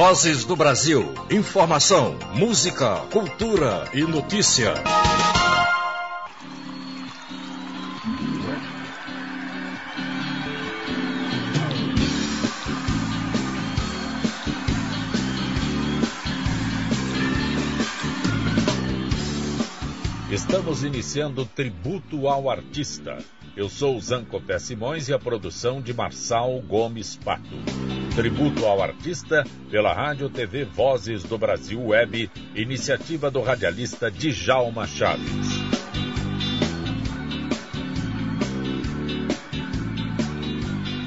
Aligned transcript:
Vozes 0.00 0.44
do 0.44 0.54
Brasil. 0.54 1.12
Informação, 1.28 2.16
música, 2.32 2.98
cultura 3.10 3.90
e 3.92 4.02
notícia. 4.02 4.72
Estamos 20.30 20.84
iniciando 20.84 21.42
o 21.42 21.44
Tributo 21.44 22.28
ao 22.28 22.48
Artista. 22.48 23.18
Eu 23.58 23.68
sou 23.68 23.96
o 23.96 24.00
Zancopé 24.00 24.56
Simões 24.60 25.08
e 25.08 25.12
a 25.12 25.18
produção 25.18 25.82
de 25.82 25.92
Marçal 25.92 26.60
Gomes 26.60 27.16
Pato. 27.16 27.42
Tributo 28.14 28.64
ao 28.64 28.80
Artista 28.80 29.44
pela 29.68 29.92
Rádio 29.92 30.30
TV 30.30 30.64
Vozes 30.64 31.24
do 31.24 31.36
Brasil 31.36 31.84
Web, 31.84 32.30
iniciativa 32.54 33.32
do 33.32 33.42
radialista 33.42 34.12
Djalma 34.12 34.86
Chaves. 34.86 35.48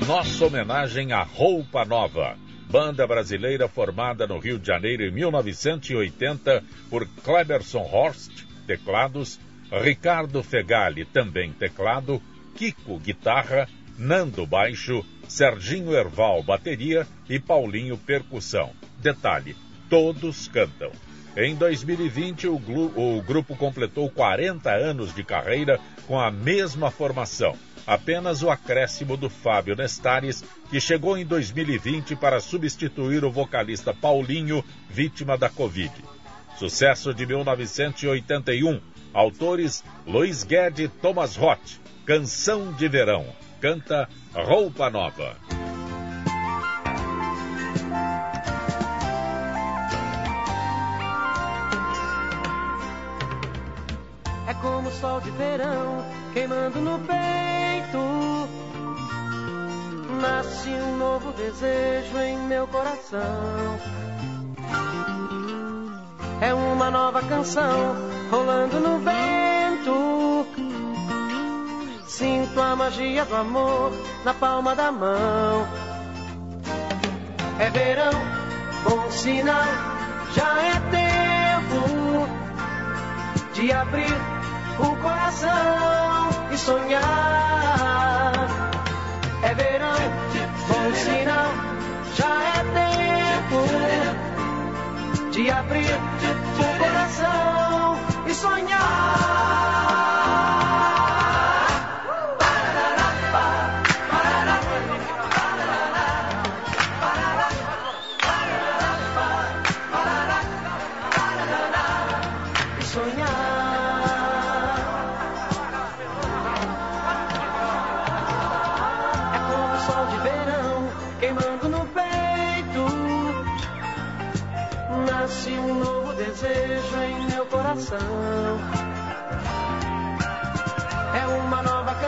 Nossa 0.06 0.46
homenagem 0.46 1.14
à 1.14 1.24
Roupa 1.24 1.86
Nova, 1.86 2.36
banda 2.70 3.08
brasileira 3.08 3.70
formada 3.70 4.28
no 4.28 4.38
Rio 4.40 4.60
de 4.60 4.68
Janeiro 4.68 5.04
em 5.04 5.12
1980 5.12 6.62
por 6.90 7.08
Cleberson 7.24 7.90
Horst, 7.90 8.44
teclados, 8.68 9.40
Ricardo 9.72 10.44
Fegali, 10.44 11.06
também 11.06 11.54
teclado, 11.54 12.22
Kiko, 12.56 13.00
guitarra, 13.00 13.68
Nando, 13.98 14.46
baixo, 14.46 15.06
Serginho 15.28 15.94
Erval, 15.94 16.44
bateria 16.44 17.08
e 17.30 17.40
Paulinho, 17.40 17.98
percussão. 17.98 18.72
Detalhe: 19.00 19.56
todos 19.90 20.48
cantam. 20.48 20.92
Em 21.36 21.56
2020, 21.56 22.48
o, 22.48 22.56
o, 22.56 23.22
grupo 23.22 23.56
completou 23.56 24.10
40 24.10 24.70
anos 24.70 25.14
de 25.14 25.24
carreira 25.24 25.80
com 26.08 26.20
a 26.20 26.32
mesma 26.32 26.92
formação. 26.92 27.56
Apenas 27.86 28.44
o 28.44 28.50
acréscimo 28.50 29.18
do 29.18 29.30
Fábio 29.30 29.76
Nestares, 29.76 30.44
que 30.70 30.80
chegou 30.80 31.18
em 31.18 31.26
2020 31.26 32.16
para 32.16 32.40
substituir 32.40 33.24
o 33.26 33.32
vocalista 33.32 33.94
Paulinho, 33.94 34.64
vítima 34.90 35.38
da 35.38 35.50
Covid. 35.50 35.92
Sucesso 36.58 37.14
de 37.14 37.26
1981. 37.26 38.80
Autores 39.14 39.84
Luiz 40.06 40.44
Guedes 40.44 40.86
e 40.86 40.88
Thomas 40.88 41.36
Roth. 41.36 41.81
Canção 42.12 42.74
de 42.74 42.90
Verão. 42.90 43.26
Canta 43.62 44.10
Roupa 44.34 44.90
Nova. 44.90 45.38
É 54.46 54.54
como 54.56 54.90
o 54.90 54.92
sol 54.92 55.22
de 55.22 55.32
verão 55.32 56.06
queimando 56.34 56.82
no 56.82 57.00
peito. 57.00 57.98
Nasce 60.20 60.68
um 60.68 60.98
novo 60.98 61.32
desejo 61.32 62.18
em 62.18 62.38
meu 62.40 62.68
coração 62.68 63.80
é 66.42 66.54
uma 66.56 66.90
nova 66.90 67.22
canção 67.22 67.96
rolando 68.32 68.80
no 68.80 68.98
vento. 68.98 69.51
Sinto 72.52 72.64
a 72.64 72.76
magia 72.76 73.24
do 73.24 73.34
amor 73.34 73.94
na 74.26 74.34
palma 74.34 74.76
da 74.76 74.92
mão. 74.92 75.66
É 77.58 77.70
verão, 77.70 78.12
bom 78.84 79.10
sinal, 79.10 79.64
já 80.36 80.62
é 80.62 80.74
tempo 80.92 82.28
de 83.54 83.72
abrir 83.72 84.18
o 84.80 84.96
coração 84.98 86.30
e 86.52 86.58
sonhar. 86.58 88.34
É 89.44 89.54
verão, 89.54 90.02
bom 90.68 90.94
sinal, 90.94 91.52
já 92.16 92.44
é 92.44 92.64
tempo 92.82 93.62
de 95.32 95.50
abrir 95.50 95.96
o 96.60 96.66
coração 96.84 97.98
e 98.28 98.34
sonhar. 98.34 99.81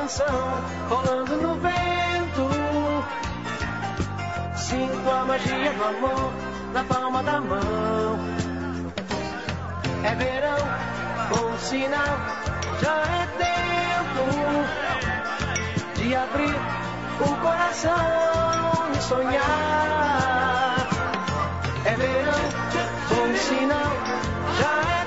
Canção 0.04 0.26
rolando 0.90 1.38
no 1.38 1.56
vento. 1.56 2.50
Sinto 4.58 5.10
a 5.10 5.26
magia 5.26 5.72
do 5.72 5.84
amor 5.84 6.34
na 6.74 6.84
palma 6.84 7.24
da 7.24 7.40
mão. 7.40 8.20
É 10.04 10.16
verão, 10.16 10.58
bom 11.30 11.58
sinal, 11.58 12.18
já 12.82 12.98
é 13.22 13.26
tempo 13.46 14.26
de 15.96 16.16
abrir 16.16 16.56
o 17.22 17.36
coração 17.42 18.92
e 18.94 19.02
sonhar. 19.02 20.88
É 21.86 21.96
verão, 21.96 22.44
bom 23.10 23.34
sinal, 23.38 23.94
já 24.60 24.90
é 24.90 25.04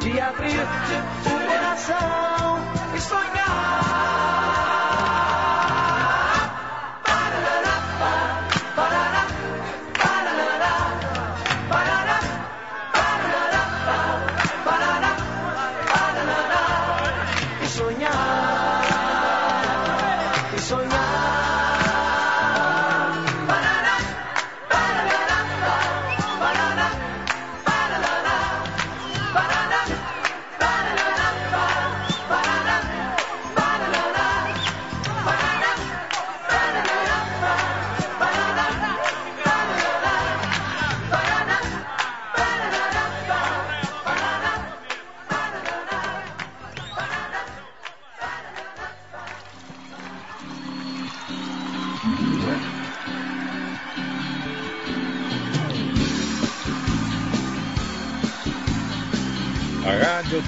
de 0.00 0.20
abrir 0.20 0.60
o 1.32 1.35
coração 1.86 2.25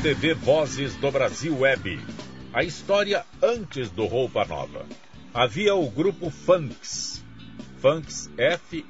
TV 0.08 0.32
Vozes 0.32 0.96
do 0.96 1.10
Brasil 1.10 1.55
Web. 1.58 2.00
A 2.50 2.64
história 2.64 3.26
antes 3.43 3.90
do 3.90 4.06
Roupa 4.06 4.43
Nova. 4.46 4.87
Havia 5.34 5.75
o 5.75 5.90
grupo 5.90 6.31
Funks. 6.31 7.22
Funks 7.76 8.31
F-A-M-K-S. 8.38 8.88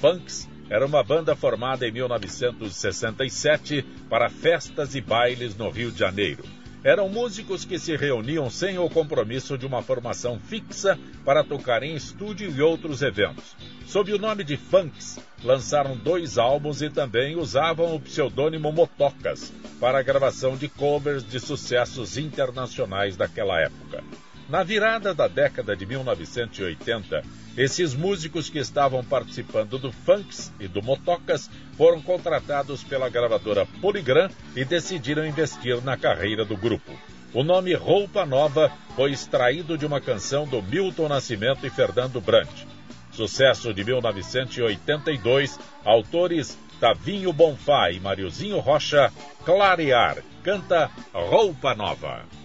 Funks 0.00 0.48
era 0.70 0.86
uma 0.86 1.02
banda 1.02 1.34
formada 1.34 1.84
em 1.84 1.90
1967 1.90 3.84
para 4.08 4.30
festas 4.30 4.94
e 4.94 5.00
bailes 5.00 5.56
no 5.56 5.68
Rio 5.68 5.90
de 5.90 5.98
Janeiro. 5.98 6.44
Eram 6.84 7.08
músicos 7.08 7.64
que 7.64 7.80
se 7.80 7.96
reuniam 7.96 8.48
sem 8.48 8.78
o 8.78 8.88
compromisso 8.88 9.58
de 9.58 9.66
uma 9.66 9.82
formação 9.82 10.38
fixa 10.38 10.96
para 11.24 11.42
tocar 11.42 11.82
em 11.82 11.96
estúdio 11.96 12.48
e 12.56 12.62
outros 12.62 13.02
eventos. 13.02 13.56
Sob 13.86 14.12
o 14.12 14.18
nome 14.18 14.42
de 14.42 14.56
Funks, 14.56 15.16
lançaram 15.44 15.96
dois 15.96 16.38
álbuns 16.38 16.82
e 16.82 16.90
também 16.90 17.36
usavam 17.36 17.94
o 17.94 18.00
pseudônimo 18.00 18.72
Motocas 18.72 19.52
para 19.78 20.00
a 20.00 20.02
gravação 20.02 20.56
de 20.56 20.68
covers 20.68 21.22
de 21.24 21.38
sucessos 21.38 22.18
internacionais 22.18 23.16
daquela 23.16 23.60
época. 23.60 24.02
Na 24.48 24.64
virada 24.64 25.14
da 25.14 25.28
década 25.28 25.76
de 25.76 25.86
1980, 25.86 27.22
esses 27.56 27.94
músicos 27.94 28.50
que 28.50 28.58
estavam 28.58 29.04
participando 29.04 29.78
do 29.78 29.92
Funks 29.92 30.52
e 30.58 30.66
do 30.66 30.82
Motocas 30.82 31.48
foram 31.76 32.02
contratados 32.02 32.82
pela 32.82 33.08
gravadora 33.08 33.66
Polygram 33.80 34.28
e 34.56 34.64
decidiram 34.64 35.24
investir 35.24 35.80
na 35.82 35.96
carreira 35.96 36.44
do 36.44 36.56
grupo. 36.56 36.92
O 37.32 37.44
nome 37.44 37.72
Roupa 37.74 38.26
Nova 38.26 38.72
foi 38.96 39.12
extraído 39.12 39.78
de 39.78 39.86
uma 39.86 40.00
canção 40.00 40.44
do 40.44 40.60
Milton 40.60 41.08
Nascimento 41.08 41.64
e 41.64 41.70
Fernando 41.70 42.20
Brant. 42.20 42.75
Sucesso 43.16 43.72
de 43.72 43.82
1982, 43.82 45.58
autores 45.82 46.58
Tavinho 46.78 47.32
Bonfá 47.32 47.90
e 47.90 47.98
Mariozinho 47.98 48.58
Rocha, 48.58 49.10
Clarear, 49.42 50.18
canta 50.42 50.90
Roupa 51.14 51.74
Nova. 51.74 52.35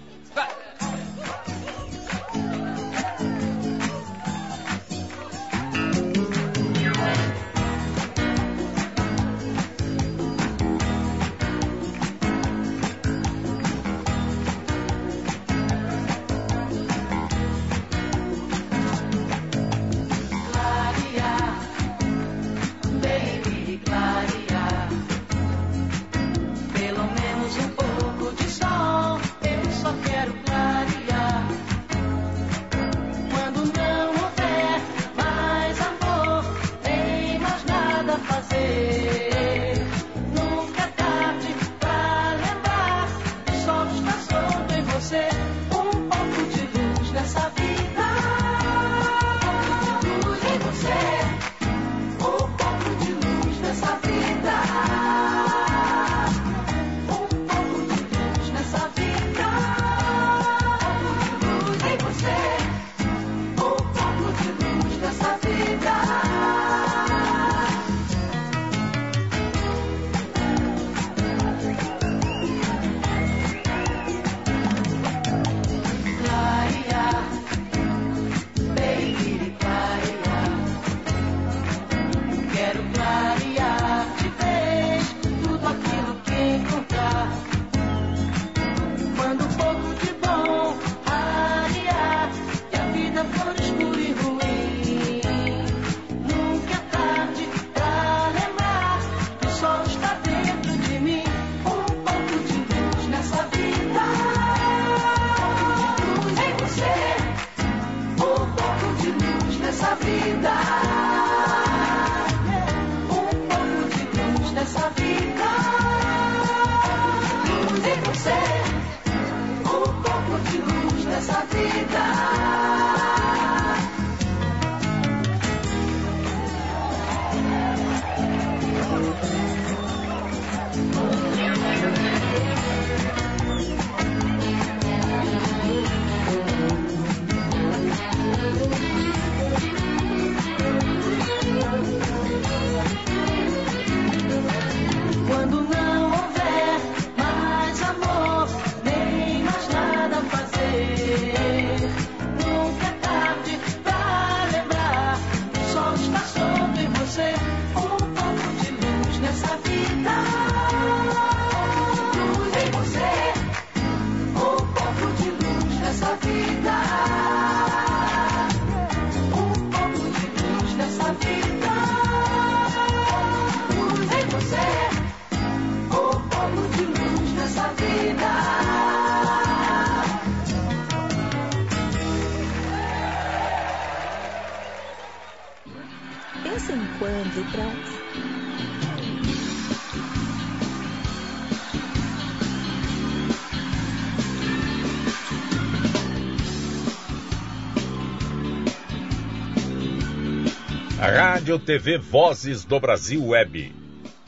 Rádio 201.52 201.66
TV 201.66 201.98
Vozes 201.98 202.64
do 202.64 202.80
Brasil 202.80 203.28
Web. 203.28 203.76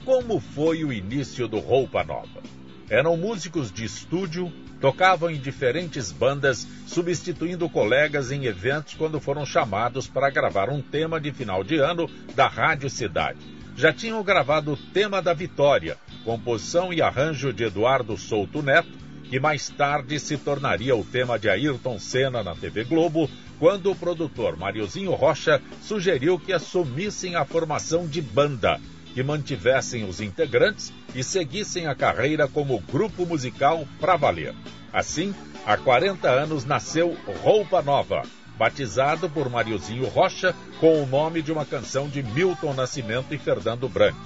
Como 0.03 0.41
foi 0.41 0.83
o 0.83 0.91
início 0.91 1.47
do 1.47 1.57
Roupa 1.57 2.03
Nova? 2.03 2.43
Eram 2.89 3.15
músicos 3.15 3.71
de 3.71 3.85
estúdio, 3.85 4.51
tocavam 4.81 5.29
em 5.29 5.39
diferentes 5.39 6.11
bandas, 6.11 6.67
substituindo 6.85 7.69
colegas 7.69 8.29
em 8.29 8.43
eventos 8.43 8.95
quando 8.95 9.21
foram 9.21 9.45
chamados 9.45 10.05
para 10.05 10.29
gravar 10.29 10.69
um 10.69 10.81
tema 10.81 11.17
de 11.17 11.31
final 11.31 11.63
de 11.63 11.77
ano 11.77 12.09
da 12.35 12.49
Rádio 12.49 12.89
Cidade. 12.89 13.39
Já 13.77 13.93
tinham 13.93 14.21
gravado 14.21 14.73
o 14.73 14.77
tema 14.77 15.21
da 15.21 15.33
Vitória, 15.33 15.97
composição 16.25 16.91
e 16.91 17.01
arranjo 17.01 17.53
de 17.53 17.63
Eduardo 17.63 18.17
Souto 18.17 18.61
Neto, 18.61 18.91
que 19.29 19.39
mais 19.39 19.69
tarde 19.69 20.19
se 20.19 20.37
tornaria 20.37 20.93
o 20.93 21.05
tema 21.05 21.39
de 21.39 21.49
Ayrton 21.49 21.97
Senna 21.99 22.43
na 22.43 22.53
TV 22.53 22.83
Globo, 22.83 23.29
quando 23.63 23.89
o 23.89 23.95
produtor 23.95 24.57
Mariozinho 24.57 25.13
Rocha 25.13 25.61
sugeriu 25.81 26.37
que 26.37 26.51
assumissem 26.51 27.37
a 27.37 27.45
formação 27.45 28.05
de 28.05 28.21
banda, 28.21 28.77
que 29.13 29.23
mantivessem 29.23 30.03
os 30.03 30.19
integrantes 30.19 30.91
e 31.15 31.23
seguissem 31.23 31.87
a 31.87 31.95
carreira 31.95 32.45
como 32.45 32.77
grupo 32.81 33.25
musical 33.25 33.87
para 34.01 34.17
valer. 34.17 34.53
Assim, 34.91 35.33
há 35.65 35.77
40 35.77 36.29
anos 36.29 36.65
nasceu 36.65 37.17
Roupa 37.41 37.81
Nova, 37.81 38.23
batizado 38.57 39.29
por 39.29 39.49
Mariozinho 39.49 40.09
Rocha 40.09 40.53
com 40.81 41.01
o 41.01 41.07
nome 41.07 41.41
de 41.41 41.53
uma 41.53 41.65
canção 41.65 42.09
de 42.09 42.21
Milton 42.21 42.73
Nascimento 42.73 43.33
e 43.33 43.37
Fernando 43.37 43.87
Brant. 43.87 44.17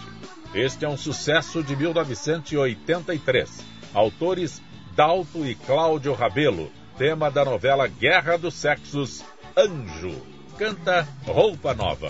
Este 0.52 0.84
é 0.84 0.90
um 0.90 0.98
sucesso 0.98 1.62
de 1.62 1.76
1983. 1.76 3.64
Autores 3.94 4.64
Dalto 4.96 5.46
e 5.46 5.54
Cláudio 5.54 6.16
Rabelo, 6.16 6.72
tema 6.98 7.30
da 7.30 7.46
novela 7.46 7.88
Guerra 7.88 8.38
dos 8.38 8.56
Sexos, 8.56 9.24
Anjo. 9.56 10.20
Canta 10.58 11.08
Roupa 11.28 11.76
Nova. 11.76 12.08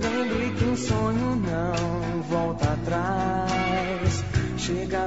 lembre 0.00 0.54
que 0.56 0.64
um 0.64 0.76
sonho 0.76 1.36
não 1.36 2.22
volta 2.22 2.72
atrás 2.72 3.17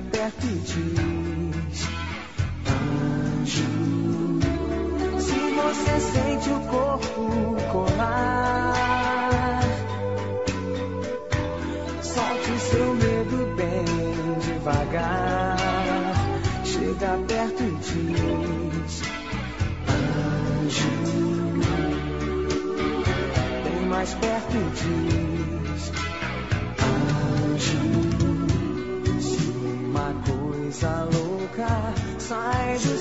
perto 0.09 0.45
e 0.45 0.59
diz: 0.59 1.87
Anjo, 2.67 3.63
se 5.19 5.39
você 5.55 5.99
sente 5.99 6.49
o 6.49 6.59
corpo 6.61 7.55
colar, 7.71 8.73
solte 12.01 12.51
o 12.51 12.59
seu 12.59 12.93
medo 12.95 13.55
bem 13.55 13.85
devagar. 14.39 15.57
Chega 16.63 17.17
perto 17.27 17.63
e 17.63 17.71
diz: 17.81 19.01
Anjo, 20.65 20.89
bem 23.63 23.85
mais 23.87 24.13
perto 24.15 24.55
e 24.55 24.69
diz. 24.71 25.20
signs 32.31 33.00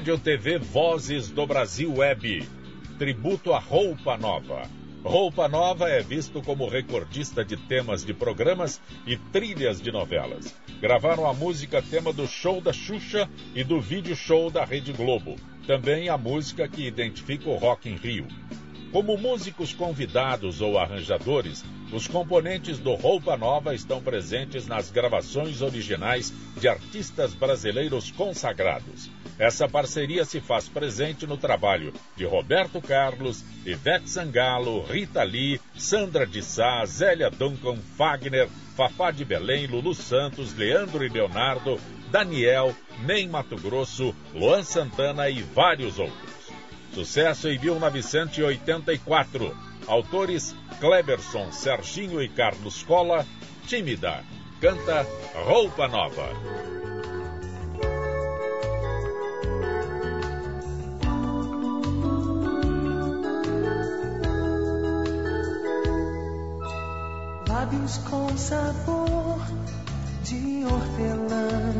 Rádio 0.00 0.18
TV 0.18 0.56
Vozes 0.56 1.30
do 1.30 1.46
Brasil 1.46 1.92
Web. 1.94 2.48
Tributo 2.98 3.52
à 3.52 3.58
Roupa 3.58 4.16
Nova. 4.16 4.62
Roupa 5.04 5.46
Nova 5.46 5.90
é 5.90 6.00
visto 6.00 6.40
como 6.40 6.66
recordista 6.66 7.44
de 7.44 7.54
temas 7.54 8.02
de 8.02 8.14
programas 8.14 8.80
e 9.06 9.18
trilhas 9.18 9.78
de 9.78 9.92
novelas. 9.92 10.56
Gravaram 10.80 11.26
a 11.26 11.34
música 11.34 11.82
tema 11.82 12.14
do 12.14 12.26
show 12.26 12.62
da 12.62 12.72
Xuxa 12.72 13.28
e 13.54 13.62
do 13.62 13.78
vídeo 13.78 14.16
show 14.16 14.50
da 14.50 14.64
Rede 14.64 14.90
Globo. 14.94 15.36
Também 15.66 16.08
a 16.08 16.16
música 16.16 16.66
que 16.66 16.86
identifica 16.86 17.50
o 17.50 17.56
Rock 17.56 17.86
em 17.86 17.96
Rio. 17.96 18.26
Como 18.90 19.18
músicos 19.18 19.74
convidados 19.74 20.62
ou 20.62 20.78
arranjadores, 20.78 21.62
os 21.92 22.08
componentes 22.08 22.78
do 22.78 22.94
Roupa 22.94 23.36
Nova 23.36 23.74
estão 23.74 24.00
presentes 24.00 24.66
nas 24.66 24.90
gravações 24.90 25.60
originais 25.60 26.32
de 26.58 26.68
artistas 26.68 27.34
brasileiros 27.34 28.10
consagrados. 28.10 29.10
Essa 29.40 29.66
parceria 29.66 30.22
se 30.26 30.38
faz 30.38 30.68
presente 30.68 31.26
no 31.26 31.38
trabalho 31.38 31.94
de 32.14 32.26
Roberto 32.26 32.78
Carlos, 32.78 33.42
Ivete 33.64 34.10
Sangalo, 34.10 34.82
Rita 34.82 35.22
Lee, 35.22 35.58
Sandra 35.74 36.26
de 36.26 36.42
Sá, 36.42 36.84
Zélia 36.84 37.30
Duncan, 37.30 37.78
Fagner, 37.96 38.50
Fafá 38.76 39.10
de 39.10 39.24
Belém, 39.24 39.66
Lulu 39.66 39.94
Santos, 39.94 40.54
Leandro 40.54 41.02
e 41.02 41.08
Leonardo, 41.08 41.80
Daniel, 42.10 42.76
Ney 43.06 43.26
Mato 43.26 43.56
Grosso, 43.56 44.14
Luan 44.34 44.62
Santana 44.62 45.30
e 45.30 45.40
vários 45.40 45.98
outros. 45.98 46.52
Sucesso 46.92 47.48
em 47.48 47.58
1984. 47.58 49.56
Autores 49.86 50.54
Kleberson, 50.78 51.50
Serginho 51.50 52.20
e 52.22 52.28
Carlos 52.28 52.82
Cola. 52.82 53.24
Tímida. 53.66 54.22
Canta 54.60 55.06
Roupa 55.34 55.88
Nova. 55.88 56.28
Lábios 67.70 67.98
com 67.98 68.36
sabor 68.36 69.38
de 70.24 70.64
hortelã, 70.64 71.72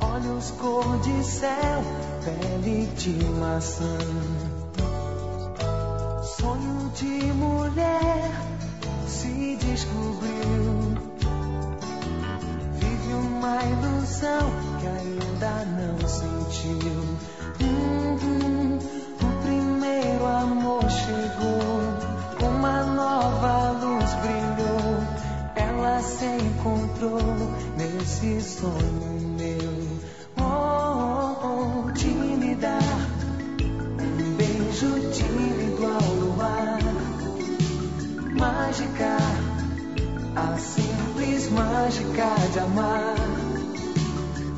olhos 0.00 0.50
cor 0.52 0.98
de 1.00 1.22
céu 1.22 1.84
pele 2.24 2.86
de 2.96 3.12
maçã. 3.38 3.98
Sonho 6.22 6.90
de 6.94 7.30
mulher 7.34 8.30
se 9.06 9.56
descobriu. 9.56 10.94
Vive 12.78 13.12
uma 13.12 13.62
ilusão 13.64 14.50
que 14.80 14.86
ainda 14.86 15.64
não 15.66 16.08
sentiu. 16.08 17.18
Hum, 17.60 18.13
entrou 27.04 27.20
nesse 27.76 28.40
sonho 28.40 29.36
meu. 29.36 29.84
Oh, 30.38 31.36
oh, 31.42 31.84
oh 31.84 32.36
me 32.38 32.54
dar 32.54 32.80
um 34.00 34.36
beijo 34.36 35.10
tímido 35.12 35.86
ao 35.86 36.14
luar, 36.14 36.78
mágica, 38.32 39.18
a 40.34 40.56
simples 40.56 41.50
mágica 41.50 42.34
de 42.52 42.58
amar. 42.60 43.16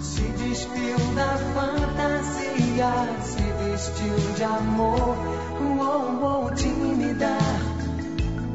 Se 0.01 0.23
despiu 0.23 0.99
da 1.15 1.37
fantasia, 1.55 2.93
se 3.23 3.43
vestiu 3.65 4.35
de 4.37 4.45
amor. 4.45 5.17
Oh, 5.61 6.47
oh, 6.47 6.97
me 6.97 7.15
dar 7.15 7.61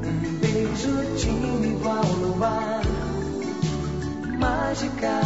um 0.06 0.38
beijo 0.40 1.16
tímido 1.18 1.90
ao 1.90 2.06
luar 2.06 3.01
Mágica, 4.42 5.22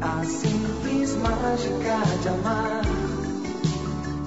a 0.00 0.24
simples 0.24 1.14
mágica 1.14 1.98
de 2.20 2.28
amar. 2.28 2.82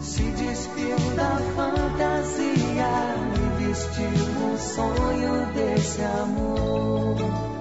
Se 0.01 0.23
despiu 0.23 0.97
da 1.15 1.37
fantasia, 1.55 2.93
me 3.31 3.65
vestiu 3.65 4.53
o 4.53 4.57
sonho 4.57 5.53
desse 5.53 6.01
amor. 6.01 7.55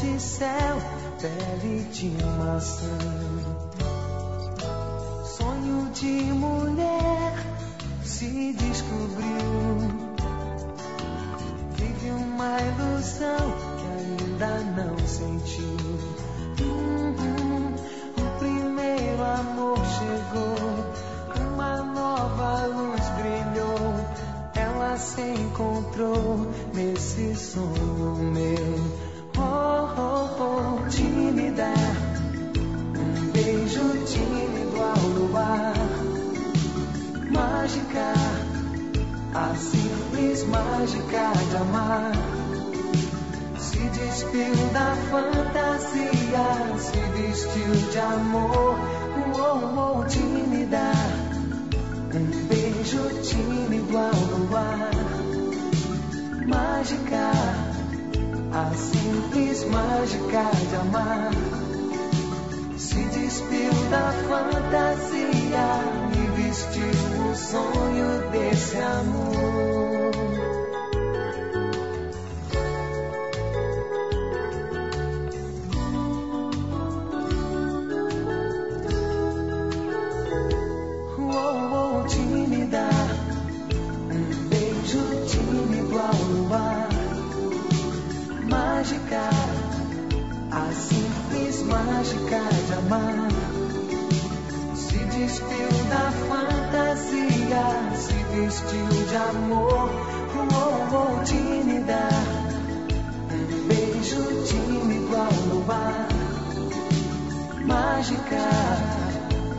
de 0.00 0.18
céu, 0.18 0.78
pele 1.20 1.84
de 1.92 2.08
maçã. 2.38 2.98
Sonho 5.22 5.90
de 5.92 6.32
mulher 6.32 7.34
se 8.02 8.54
descobriu. 8.54 9.76
Vive 11.76 12.10
uma 12.10 12.58
ilusão 12.60 13.52
que 13.76 13.86
ainda 13.86 14.60
não 14.76 14.96
sentiu. 15.06 15.76
Uhum, 16.62 17.74
o 18.16 18.38
primeiro 18.38 19.22
amor 19.22 19.78
chegou, 19.98 21.52
uma 21.52 21.82
nova 21.82 22.66
luz 22.66 23.02
brilhou. 23.18 23.94
Ela 24.54 24.96
se 24.96 25.20
encontrou 25.20 26.50
nesse 26.72 27.34
sonho 27.36 28.16
meu 28.16 29.09
tímida, 30.90 31.72
um 32.98 33.30
beijo 33.32 34.04
tímido 34.04 34.82
ao 34.82 35.08
luar, 35.08 35.74
mágica, 37.30 38.12
a 39.34 39.54
simples 39.54 40.44
mágica 40.44 41.32
de 41.50 41.56
amar. 41.56 42.12
Se 43.58 43.78
despiu 43.78 44.54
da 44.72 44.96
fantasia, 45.10 46.78
se 46.78 46.98
vestiu 47.16 47.90
de 47.92 47.98
amor, 47.98 48.78
oh, 49.38 50.00
oh, 50.00 50.04
tímida, 50.06 50.92
um 52.14 52.46
beijo 52.48 53.08
tímido 53.22 53.96
ao 53.96 54.38
luar, 54.38 54.90
mágica 56.46 57.69
a 58.52 58.74
simples 58.74 59.64
mágica 59.64 60.50
de 60.68 60.76
amar 60.76 61.30
se 62.76 63.02
despiu 63.04 63.72
da 63.90 64.12
fantasia 64.28 65.68
e 66.12 66.42
vestiu 66.42 67.30
o 67.30 67.36
sonho 67.36 68.30
desse 68.32 68.76
amor. 68.76 69.79
Vestiu 98.50 98.86
de 99.06 99.16
amor. 99.16 99.90
Oh, 100.34 100.96
oh, 100.96 101.24
tímida, 101.24 102.08
um 103.32 103.68
beijo 103.68 104.22
tímido 104.44 105.16
ao 105.16 105.32
luar. 105.54 106.08
Mágica, 107.64 108.48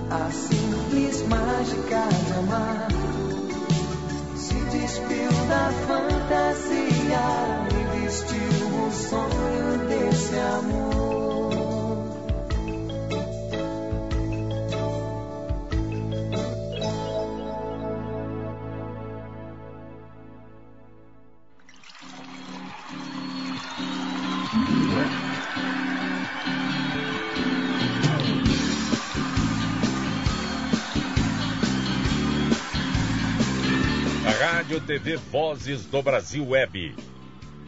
a 0.10 0.30
simples 0.32 1.26
mágica 1.30 2.04
de 2.26 2.34
amar. 2.34 2.88
Se 4.36 4.56
despiu 4.56 5.32
da 5.48 5.72
fantasia 5.88 7.28
e 7.72 8.00
vestiu 8.02 8.68
o 8.68 8.92
sonho 8.92 9.88
desse 9.88 10.36
amor. 10.38 11.01
Rádio 34.72 34.88
TV 34.88 35.18
Vozes 35.18 35.86
do 35.86 36.02
Brasil 36.02 36.48
Web. 36.48 36.96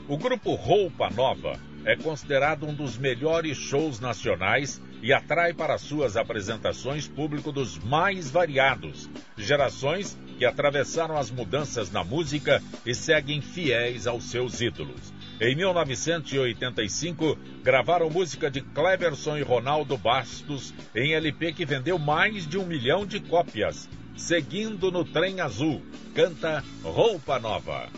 O 0.07 0.17
grupo 0.17 0.53
Roupa 0.53 1.09
Nova 1.09 1.59
é 1.83 1.97
considerado 1.97 2.65
um 2.65 2.73
dos 2.73 2.97
melhores 2.97 3.57
shows 3.57 3.99
nacionais 3.99 4.81
e 5.01 5.11
atrai 5.11 5.53
para 5.53 5.77
suas 5.77 6.15
apresentações 6.15 7.05
público 7.05 7.51
dos 7.51 7.77
mais 7.77 8.31
variados, 8.31 9.09
gerações 9.37 10.17
que 10.37 10.45
atravessaram 10.45 11.17
as 11.17 11.29
mudanças 11.29 11.91
na 11.91 12.05
música 12.05 12.63
e 12.85 12.95
seguem 12.95 13.41
fiéis 13.41 14.07
aos 14.07 14.31
seus 14.31 14.61
ídolos. 14.61 15.13
Em 15.41 15.57
1985, 15.57 17.37
gravaram 17.61 18.09
música 18.09 18.49
de 18.49 18.61
Cleverson 18.61 19.35
e 19.35 19.41
Ronaldo 19.41 19.97
Bastos 19.97 20.73
em 20.95 21.13
LP 21.13 21.51
que 21.51 21.65
vendeu 21.65 21.99
mais 21.99 22.47
de 22.47 22.57
um 22.57 22.65
milhão 22.65 23.05
de 23.05 23.19
cópias 23.19 23.89
Seguindo 24.15 24.91
no 24.91 25.03
Trem 25.03 25.41
Azul, 25.41 25.81
canta 26.13 26.63
Roupa 26.83 27.39
Nova. 27.39 27.89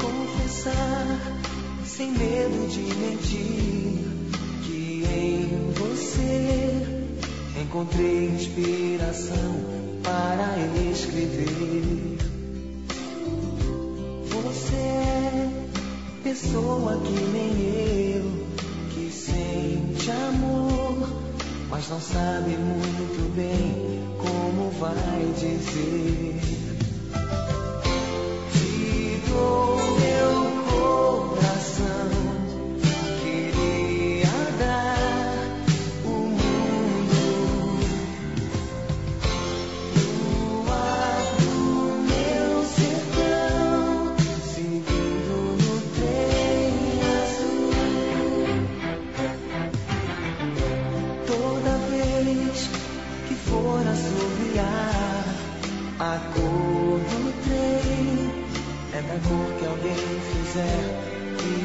Confessar, 0.00 1.18
sem 1.84 2.12
medo 2.12 2.68
de 2.68 2.94
mentir, 2.94 4.04
que 4.64 5.04
em 5.12 5.72
você 5.72 7.06
encontrei 7.60 8.28
inspiração 8.28 9.54
para 10.02 10.56
escrever. 10.90 12.18
Você 14.30 14.76
é 14.76 15.50
pessoa 16.22 17.00
que 17.02 17.12
nem 17.12 18.14
eu, 18.14 18.46
que 18.94 19.10
sente 19.10 20.10
amor 20.10 21.25
mas 21.68 21.88
não 21.88 22.00
sabe 22.00 22.56
muito 22.56 23.34
bem 23.34 24.06
como 24.18 24.70
vai 24.78 24.94
dizer. 25.34 26.40
Te 28.52 29.22
dou 29.28 29.76
meu 29.98 30.45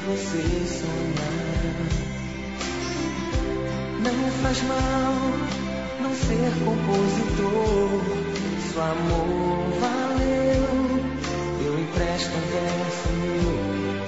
você 0.07 0.41
sonhar. 0.67 1.31
Não 4.03 4.31
faz 4.41 4.61
mal 4.63 5.13
não 6.01 6.13
ser 6.13 6.51
compositor. 6.65 8.01
Se 8.59 8.77
o 8.77 8.81
amor 8.81 9.69
valeu, 9.79 10.65
eu 11.65 11.79
empresto 11.79 12.35
um 12.35 12.41
verso 12.51 13.09
meu 13.21 13.51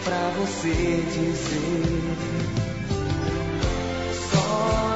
pra 0.03 0.23
você 0.39 1.03
dizer. 1.13 2.03
Só 4.31 4.92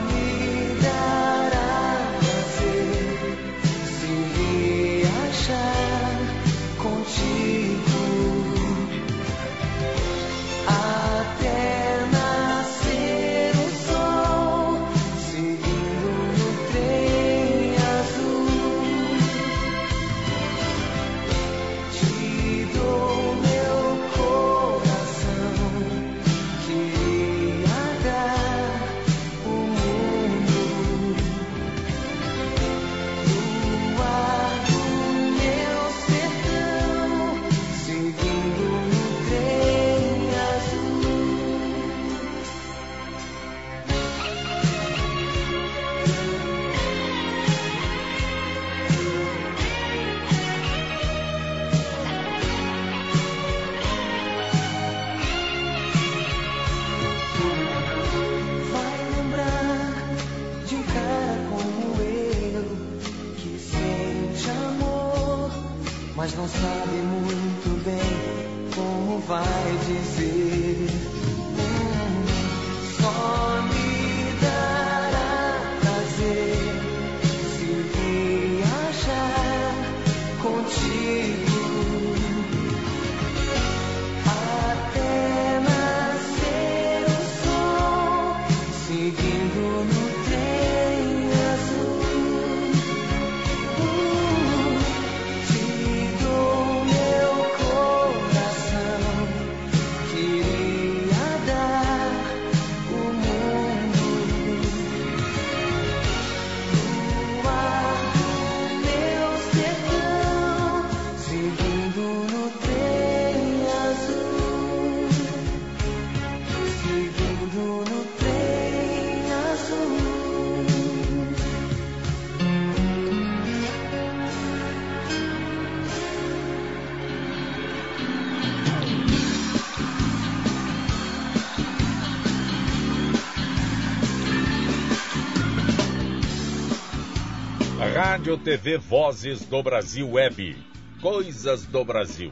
Rádio 138.28 138.44
TV 138.44 138.78
Vozes 138.78 139.46
do 139.46 139.64
Brasil 139.64 140.12
Web. 140.12 140.58
Coisas 141.02 141.66
do 141.66 141.86
Brasil. 141.86 142.30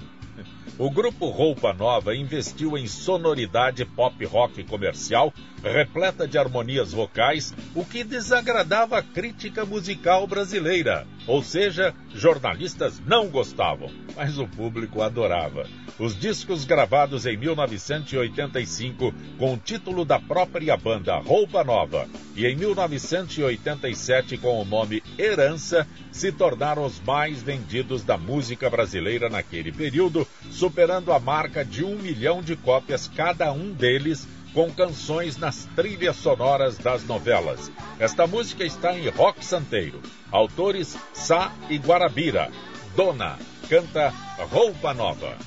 O 0.78 0.92
grupo 0.92 1.30
Roupa 1.30 1.72
Nova 1.72 2.14
investiu 2.14 2.78
em 2.78 2.86
sonoridade 2.86 3.86
pop 3.86 4.26
rock 4.26 4.62
comercial, 4.66 5.34
repleta 5.64 6.28
de 6.28 6.38
harmonias 6.38 6.92
vocais, 6.92 7.54
o 7.74 7.86
que 7.86 8.04
desagradava 8.04 8.98
a 8.98 9.02
crítica 9.02 9.64
musical 9.64 10.28
brasileira. 10.28 11.08
Ou 11.28 11.42
seja, 11.42 11.94
jornalistas 12.14 13.02
não 13.06 13.28
gostavam, 13.30 13.90
mas 14.16 14.38
o 14.38 14.48
público 14.48 15.02
adorava. 15.02 15.68
Os 15.98 16.18
discos 16.18 16.66
gravados 16.66 17.26
em 17.26 17.38
1985 17.38 19.14
com 19.38 19.54
o 19.54 19.58
título 19.58 20.04
da 20.04 20.20
própria 20.20 20.76
banda 20.76 21.18
Roupa 21.18 21.64
Nova 21.64 22.08
e 22.36 22.46
em 22.46 22.56
1987 22.56 24.38
com 24.38 24.62
o 24.62 24.66
nome 24.66 25.02
Herança 25.18 25.88
se 26.12 26.32
tornaram 26.32 26.86
os 26.86 27.00
mais 27.00 27.42
vendidos 27.42 28.04
da 28.04 28.18
música 28.18 28.70
brasileira 28.70 29.30
naquele 29.30 29.72
período, 29.72 30.28
superando 30.52 31.12
a 31.12 31.20
marca 31.20 31.64
de 31.64 31.84
um 31.84 31.96
milhão 31.98 32.42
de 32.42 32.56
cópias 32.56 33.08
cada 33.08 33.52
um 33.52 33.72
deles 33.72 34.28
com 34.56 34.72
canções 34.72 35.36
nas 35.36 35.66
trilhas 35.76 36.16
sonoras 36.16 36.78
das 36.78 37.04
novelas. 37.04 37.70
Esta 38.00 38.26
música 38.26 38.64
está 38.64 38.98
em 38.98 39.10
rock 39.10 39.46
santeiro. 39.46 40.02
Autores 40.32 40.98
Sá 41.14 41.54
e 41.70 41.78
Guarabira. 41.78 42.50
Dona 42.96 43.38
canta 43.70 44.14
Roupa 44.50 44.94
Nova. 44.94 45.38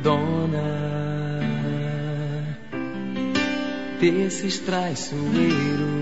Dona 0.00 0.78
desses 4.00 4.60
traiçoeiros 4.60 5.97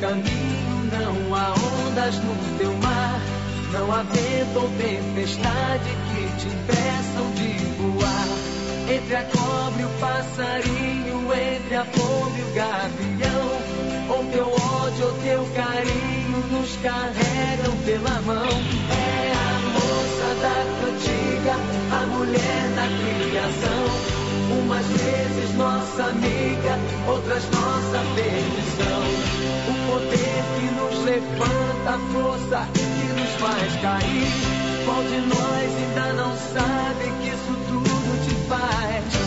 caminho, 0.00 0.90
não 0.92 1.34
há 1.34 1.52
ondas 1.52 2.16
no 2.18 2.58
teu 2.58 2.72
mar, 2.78 3.20
não 3.72 3.92
há 3.92 4.02
vento 4.02 4.58
ou 4.58 4.68
tempestade 4.70 5.90
que 6.08 6.40
te 6.40 6.46
impeçam 6.48 7.30
de 7.34 7.64
voar. 7.76 8.28
Entre 8.90 9.16
a 9.16 9.24
cobra 9.24 9.82
e 9.82 9.84
o 9.84 9.88
passarinho, 10.00 11.32
entre 11.34 11.74
a 11.76 11.84
fome 11.84 12.38
e 12.38 12.42
o 12.42 12.54
gavião, 12.54 14.16
ou 14.16 14.24
teu 14.32 14.46
ódio 14.46 15.06
ou 15.06 15.12
teu 15.22 15.44
carinho 15.54 16.38
nos 16.52 16.76
carregam 16.76 17.76
pela 17.84 18.20
mão. 18.22 18.48
É 18.90 19.32
a 19.34 19.58
moça 19.74 20.34
da 20.40 20.56
cantiga, 20.80 21.54
a 21.92 22.06
mulher 22.06 22.68
da 22.76 22.86
criação, 22.98 23.82
umas 24.60 24.86
vezes 24.86 25.54
nossa 25.56 26.04
amiga 26.04 26.78
outras 27.08 27.44
nossa 27.50 27.98
perdição. 28.14 29.27
Levanta, 31.18 31.90
a 31.90 31.98
força 32.12 32.68
que 32.72 33.20
nos 33.20 33.30
faz 33.40 33.76
cair. 33.82 34.28
Qual 34.84 35.02
de 35.02 35.20
nós 35.26 35.76
ainda 35.76 36.12
não 36.14 36.36
sabe 36.36 37.04
que 37.20 37.28
isso 37.28 37.54
tudo 37.68 38.24
te 38.24 38.34
faz 38.48 39.17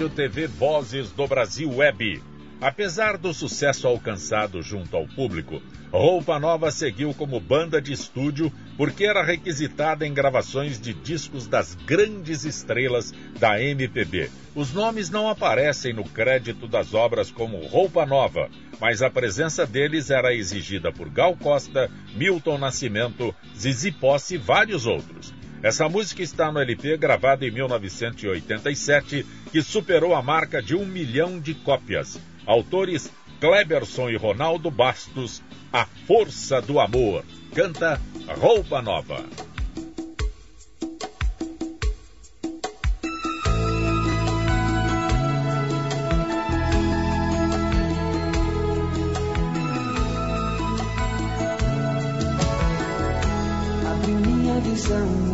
Rádio 0.00 0.16
TV 0.16 0.46
Vozes 0.46 1.10
do 1.10 1.26
Brasil 1.26 1.70
Web. 1.76 2.22
Apesar 2.58 3.18
do 3.18 3.34
sucesso 3.34 3.86
alcançado 3.86 4.62
junto 4.62 4.96
ao 4.96 5.06
público, 5.06 5.60
Roupa 5.92 6.38
Nova 6.38 6.70
seguiu 6.70 7.12
como 7.12 7.38
banda 7.38 7.82
de 7.82 7.92
estúdio 7.92 8.50
porque 8.78 9.04
era 9.04 9.22
requisitada 9.22 10.06
em 10.06 10.14
gravações 10.14 10.80
de 10.80 10.94
discos 10.94 11.46
das 11.46 11.74
grandes 11.74 12.46
estrelas 12.46 13.12
da 13.38 13.60
MPB. 13.60 14.30
Os 14.54 14.72
nomes 14.72 15.10
não 15.10 15.28
aparecem 15.28 15.92
no 15.92 16.04
crédito 16.04 16.66
das 16.66 16.94
obras 16.94 17.30
como 17.30 17.66
Roupa 17.66 18.06
Nova, 18.06 18.48
mas 18.80 19.02
a 19.02 19.10
presença 19.10 19.66
deles 19.66 20.08
era 20.08 20.34
exigida 20.34 20.90
por 20.90 21.10
Gal 21.10 21.36
Costa, 21.36 21.90
Milton 22.14 22.56
Nascimento, 22.56 23.34
Zizi 23.54 23.92
Posse 23.92 24.36
e 24.36 24.38
vários 24.38 24.86
outros. 24.86 25.34
Essa 25.62 25.88
música 25.88 26.22
está 26.22 26.50
no 26.50 26.58
LP 26.58 26.96
gravado 26.96 27.44
em 27.44 27.50
1987, 27.50 29.26
que 29.52 29.62
superou 29.62 30.14
a 30.14 30.22
marca 30.22 30.62
de 30.62 30.74
um 30.74 30.86
milhão 30.86 31.38
de 31.38 31.52
cópias. 31.54 32.18
Autores 32.46 33.10
Kleberson 33.40 34.08
e 34.08 34.16
Ronaldo 34.16 34.70
Bastos, 34.70 35.42
A 35.72 35.84
Força 35.84 36.62
do 36.62 36.80
Amor. 36.80 37.24
Canta 37.54 38.00
Roupa 38.38 38.80
Nova. 38.80 39.24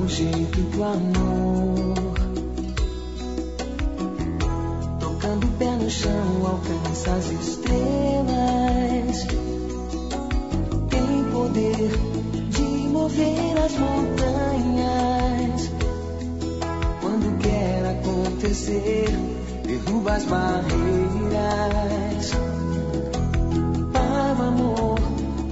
O 0.07 0.09
jeito 0.09 0.61
do 0.61 0.85
amor. 0.85 1.95
Tocando 5.01 5.49
o 5.49 5.51
pé 5.59 5.73
no 5.73 5.91
chão, 5.91 6.47
alcança 6.47 7.11
as 7.11 7.27
estrelas. 7.27 9.27
Tem 10.91 11.25
poder 11.33 11.91
de 12.51 12.63
mover 12.89 13.59
as 13.65 13.73
montanhas. 13.77 15.73
Quando 17.01 17.39
quer 17.39 17.99
acontecer, 17.99 19.09
derruba 19.65 20.13
as 20.13 20.25
barreiras. 20.25 22.31
Para 23.93 24.35
o 24.39 24.43
amor, 24.47 25.01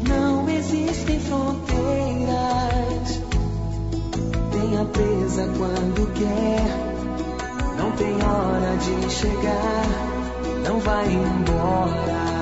não 0.09 0.49
existem 0.49 1.19
fronteiras 1.19 1.74
tenha 4.75 4.85
presa 4.87 5.49
quando 5.57 6.13
quer. 6.15 6.65
Não 7.79 7.93
tem 7.93 8.15
hora 8.15 8.77
de 8.77 9.11
chegar, 9.11 9.87
não 10.67 10.81
vai 10.81 11.07
embora. 11.07 12.34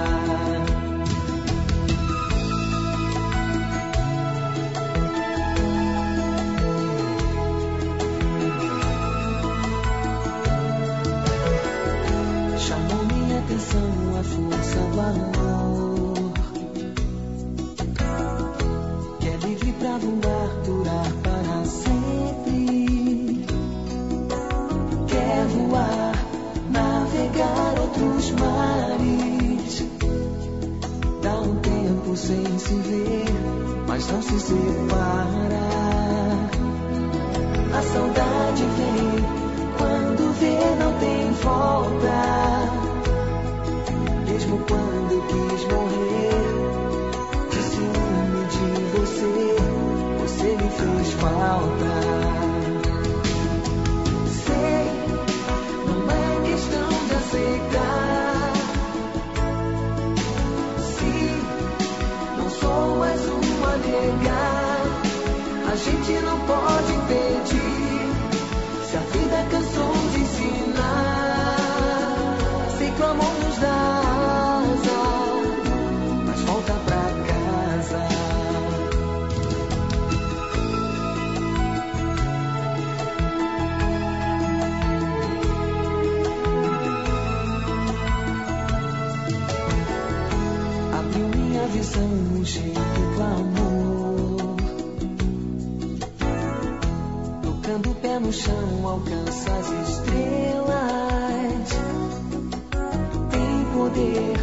Poder 104.03 104.35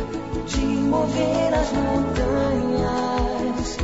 de 0.48 0.66
mover 0.66 1.54
as 1.54 1.72
montanhas. 1.74 3.78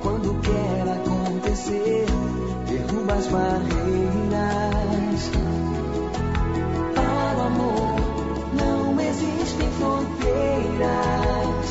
Quando 0.00 0.40
quer 0.40 0.88
acontecer, 0.92 2.06
derruba 2.66 3.14
as 3.14 3.26
barreiras. 3.26 5.30
Para 6.94 7.38
o 7.38 7.40
amor, 7.46 7.96
não 8.54 9.00
existem 9.00 9.68
fronteiras. 9.78 11.66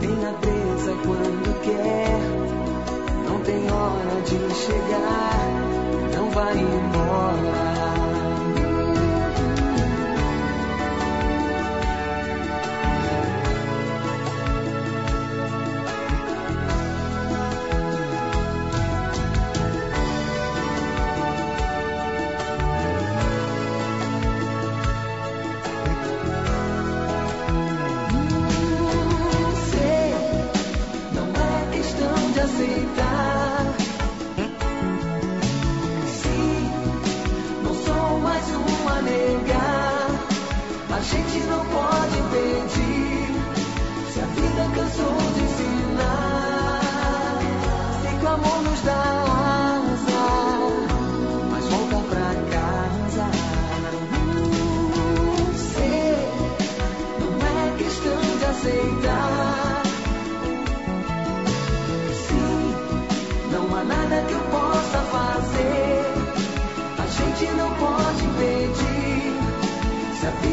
Tenha 0.00 0.32
presa 0.34 0.94
quando 1.04 1.60
quer. 1.62 2.20
Não 3.28 3.40
tem 3.40 3.68
hora 3.70 4.20
de 4.22 4.38
chegar, 4.54 5.48
não 6.14 6.30
vai 6.30 6.56
embora. 6.58 6.87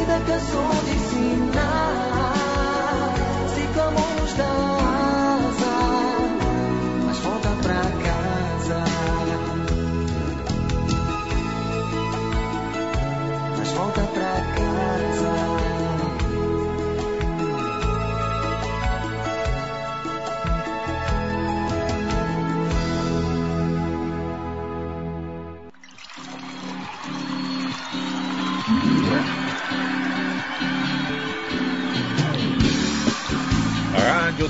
Se 0.05 0.11
a 0.11 0.19
vida 0.19 1.04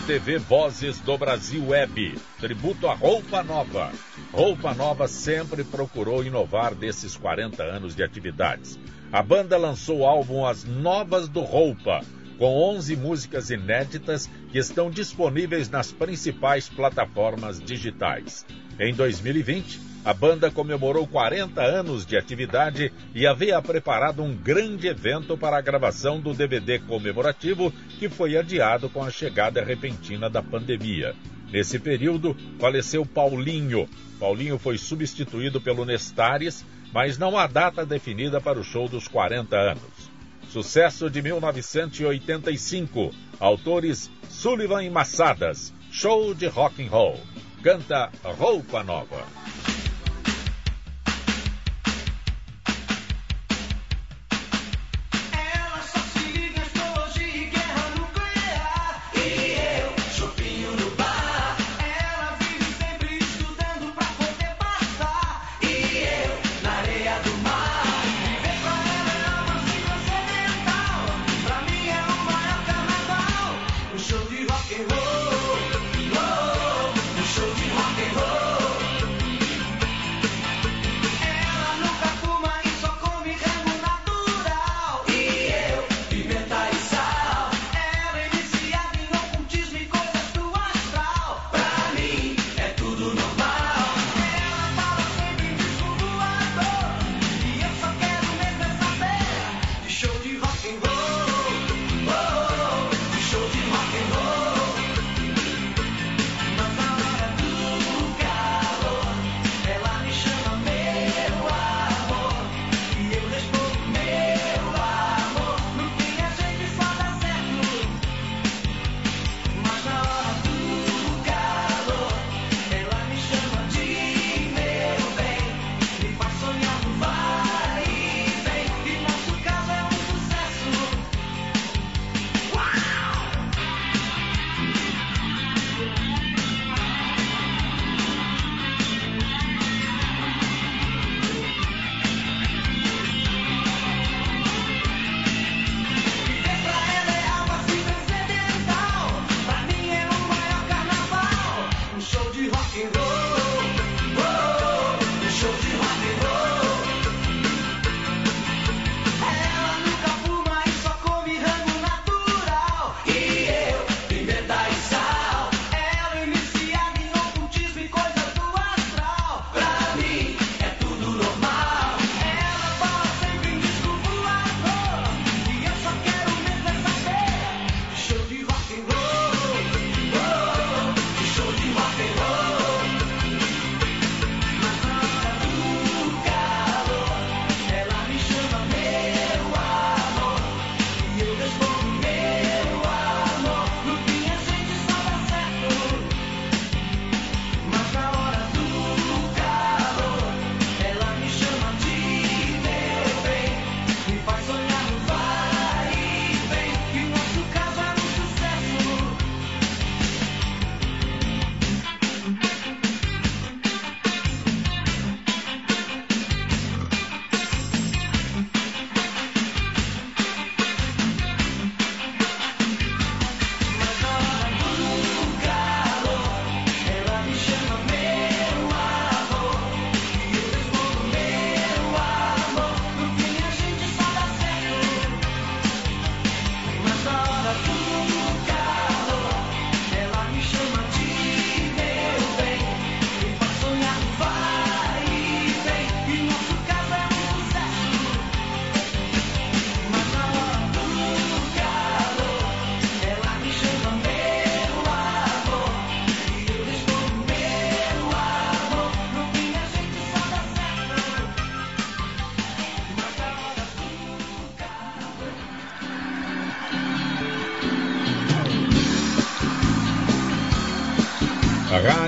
TV 0.05 0.37
Vozes 0.37 0.99
do 0.99 1.17
Brasil 1.17 1.69
Web. 1.69 2.15
Tributo 2.39 2.87
à 2.87 2.93
Roupa 2.93 3.41
Nova. 3.41 3.91
Roupa 4.31 4.71
Nova 4.75 5.07
sempre 5.07 5.63
procurou 5.63 6.23
inovar 6.23 6.75
desses 6.75 7.17
40 7.17 7.63
anos 7.63 7.95
de 7.95 8.03
atividades. 8.03 8.79
A 9.11 9.23
banda 9.23 9.57
lançou 9.57 9.99
o 9.99 10.05
álbum 10.05 10.45
As 10.45 10.63
Novas 10.63 11.27
do 11.27 11.39
Roupa, 11.41 12.01
com 12.37 12.55
11 12.75 12.95
músicas 12.95 13.49
inéditas 13.49 14.29
que 14.51 14.59
estão 14.59 14.91
disponíveis 14.91 15.69
nas 15.69 15.91
principais 15.91 16.69
plataformas 16.69 17.59
digitais. 17.59 18.45
Em 18.79 18.93
2020, 18.93 19.94
a 20.05 20.13
banda 20.13 20.51
comemorou 20.51 21.07
40 21.07 21.59
anos 21.59 22.05
de 22.05 22.15
atividade 22.15 22.93
e 23.15 23.25
havia 23.25 23.59
preparado 23.59 24.21
um 24.21 24.35
grande 24.35 24.87
evento 24.87 25.35
para 25.35 25.57
a 25.57 25.61
gravação 25.61 26.19
do 26.21 26.31
DVD 26.31 26.77
comemorativo, 26.77 27.73
que 27.97 28.07
foi 28.07 28.37
adiado 28.37 28.87
com 28.87 29.03
a 29.03 29.09
chegada 29.09 29.63
repentina 29.63 30.29
da 30.29 30.43
pandemia. 30.43 31.15
Nesse 31.51 31.79
período, 31.79 32.37
faleceu 32.59 33.03
Paulinho. 33.03 33.89
Paulinho 34.19 34.59
foi 34.59 34.77
substituído 34.77 35.59
pelo 35.59 35.83
Nestares, 35.83 36.63
mas 36.93 37.17
não 37.17 37.35
há 37.35 37.47
data 37.47 37.83
definida 37.83 38.39
para 38.39 38.59
o 38.59 38.63
show 38.63 38.87
dos 38.87 39.07
40 39.07 39.57
anos. 39.57 40.11
Sucesso 40.49 41.09
de 41.09 41.19
1985. 41.23 43.11
Autores 43.39 44.11
Sullivan 44.29 44.83
e 44.83 44.89
Massadas. 44.89 45.73
Show 45.91 46.35
de 46.35 46.45
rock 46.45 46.85
and 46.85 46.89
roll. 46.89 47.19
Canta 47.63 48.11
Roupa 48.23 48.83
Nova. 48.83 49.25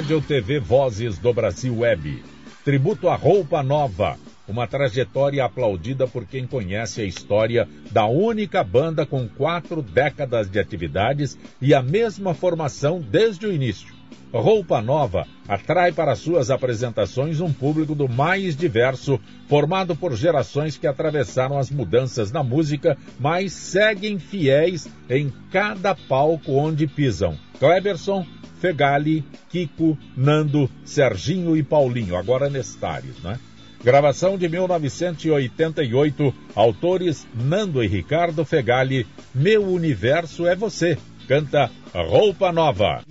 Rádio 0.07 0.21
TV 0.21 0.57
Vozes 0.57 1.17
do 1.17 1.33
Brasil 1.33 1.79
Web. 1.79 2.23
Tributo 2.63 3.09
à 3.09 3.15
Roupa 3.15 3.61
Nova. 3.61 4.15
Uma 4.47 4.65
trajetória 4.65 5.43
aplaudida 5.43 6.07
por 6.07 6.25
quem 6.25 6.47
conhece 6.47 7.01
a 7.01 7.03
história 7.03 7.67
da 7.91 8.05
única 8.05 8.63
banda 8.63 9.05
com 9.05 9.27
quatro 9.27 9.81
décadas 9.81 10.49
de 10.49 10.61
atividades 10.61 11.37
e 11.61 11.73
a 11.73 11.83
mesma 11.83 12.33
formação 12.33 13.01
desde 13.01 13.47
o 13.47 13.51
início. 13.51 13.93
Roupa 14.31 14.81
Nova 14.81 15.27
atrai 15.45 15.91
para 15.91 16.15
suas 16.15 16.49
apresentações 16.49 17.41
um 17.41 17.51
público 17.51 17.93
do 17.93 18.07
mais 18.07 18.55
diverso, 18.55 19.19
formado 19.49 19.93
por 19.93 20.15
gerações 20.15 20.77
que 20.77 20.87
atravessaram 20.87 21.57
as 21.57 21.69
mudanças 21.69 22.31
na 22.31 22.41
música, 22.41 22.97
mas 23.19 23.51
seguem 23.51 24.17
fiéis 24.19 24.87
em 25.09 25.33
cada 25.51 25.93
palco 25.93 26.53
onde 26.53 26.87
pisam. 26.87 27.37
Kleberson, 27.59 28.25
Fegali, 28.59 29.23
Kiko, 29.49 29.97
Nando, 30.15 30.69
Serginho 30.83 31.55
e 31.55 31.63
Paulinho, 31.63 32.15
agora 32.15 32.49
Nestares, 32.49 33.17
né? 33.23 33.39
Gravação 33.83 34.37
de 34.37 34.49
1988, 34.49 36.33
autores 36.55 37.27
Nando 37.35 37.83
e 37.83 37.87
Ricardo 37.87 38.43
Fegali, 38.43 39.05
Meu 39.33 39.63
Universo 39.63 40.47
é 40.47 40.55
Você. 40.55 40.97
Canta 41.27 41.69
Roupa 41.93 42.51
Nova 42.51 43.03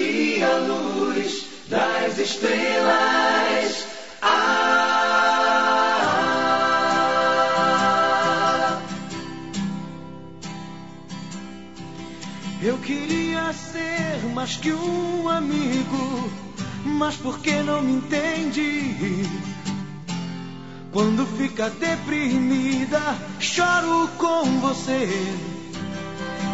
que 0.00 0.42
a 0.42 0.56
luz 0.58 1.46
das 1.68 2.18
estrelas. 2.18 3.19
Mais 14.40 14.56
que 14.56 14.72
um 14.72 15.28
amigo, 15.28 16.30
mas 16.82 17.14
por 17.14 17.40
que 17.40 17.52
não 17.62 17.82
me 17.82 17.92
entende? 17.92 19.26
Quando 20.90 21.26
fica 21.36 21.68
deprimida, 21.68 23.18
choro 23.38 24.08
com 24.16 24.44
você 24.60 25.06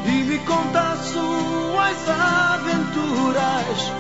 e 0.05 0.11
me 0.25 0.37
conta 0.41 0.97
suas 0.97 2.09
aventuras, 2.09 3.93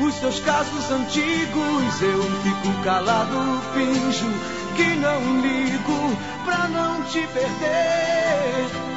os 0.00 0.14
seus 0.14 0.40
casos 0.40 0.90
antigos. 0.90 2.00
Eu 2.00 2.22
fico 2.22 2.82
calado, 2.82 3.60
finjo 3.74 4.32
que 4.74 4.96
não 4.96 5.42
ligo 5.42 6.16
pra 6.46 6.66
não 6.68 7.02
te 7.02 7.20
perder. 7.26 8.93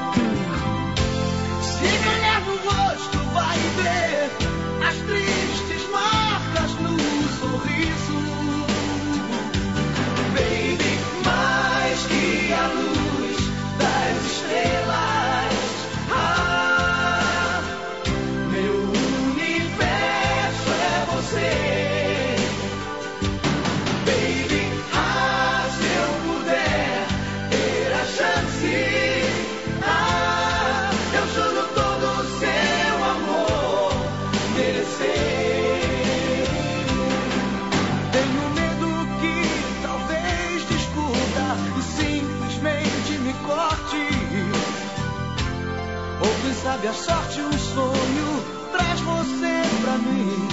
A 46.87 46.93
sorte, 46.93 47.41
um 47.41 47.51
sonho 47.51 48.45
traz 48.71 49.01
você 49.01 49.61
pra 49.81 49.97
mim. 49.97 50.47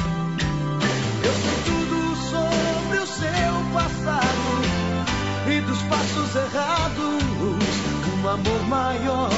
Eu 1.22 1.32
sei 1.32 1.56
tudo 1.64 2.16
sobre 2.16 2.98
o 2.98 3.06
seu 3.06 3.72
passado 3.72 4.62
e 5.48 5.60
dos 5.60 5.80
passos 5.82 6.34
errados. 6.34 7.24
Um 8.20 8.28
amor 8.28 8.66
maior 8.66 9.30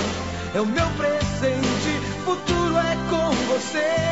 é 0.55 0.61
o 0.61 0.66
meu 0.66 0.86
presente, 0.97 2.01
futuro 2.24 2.78
é 2.78 2.97
com 3.11 3.30
você. 3.53 4.05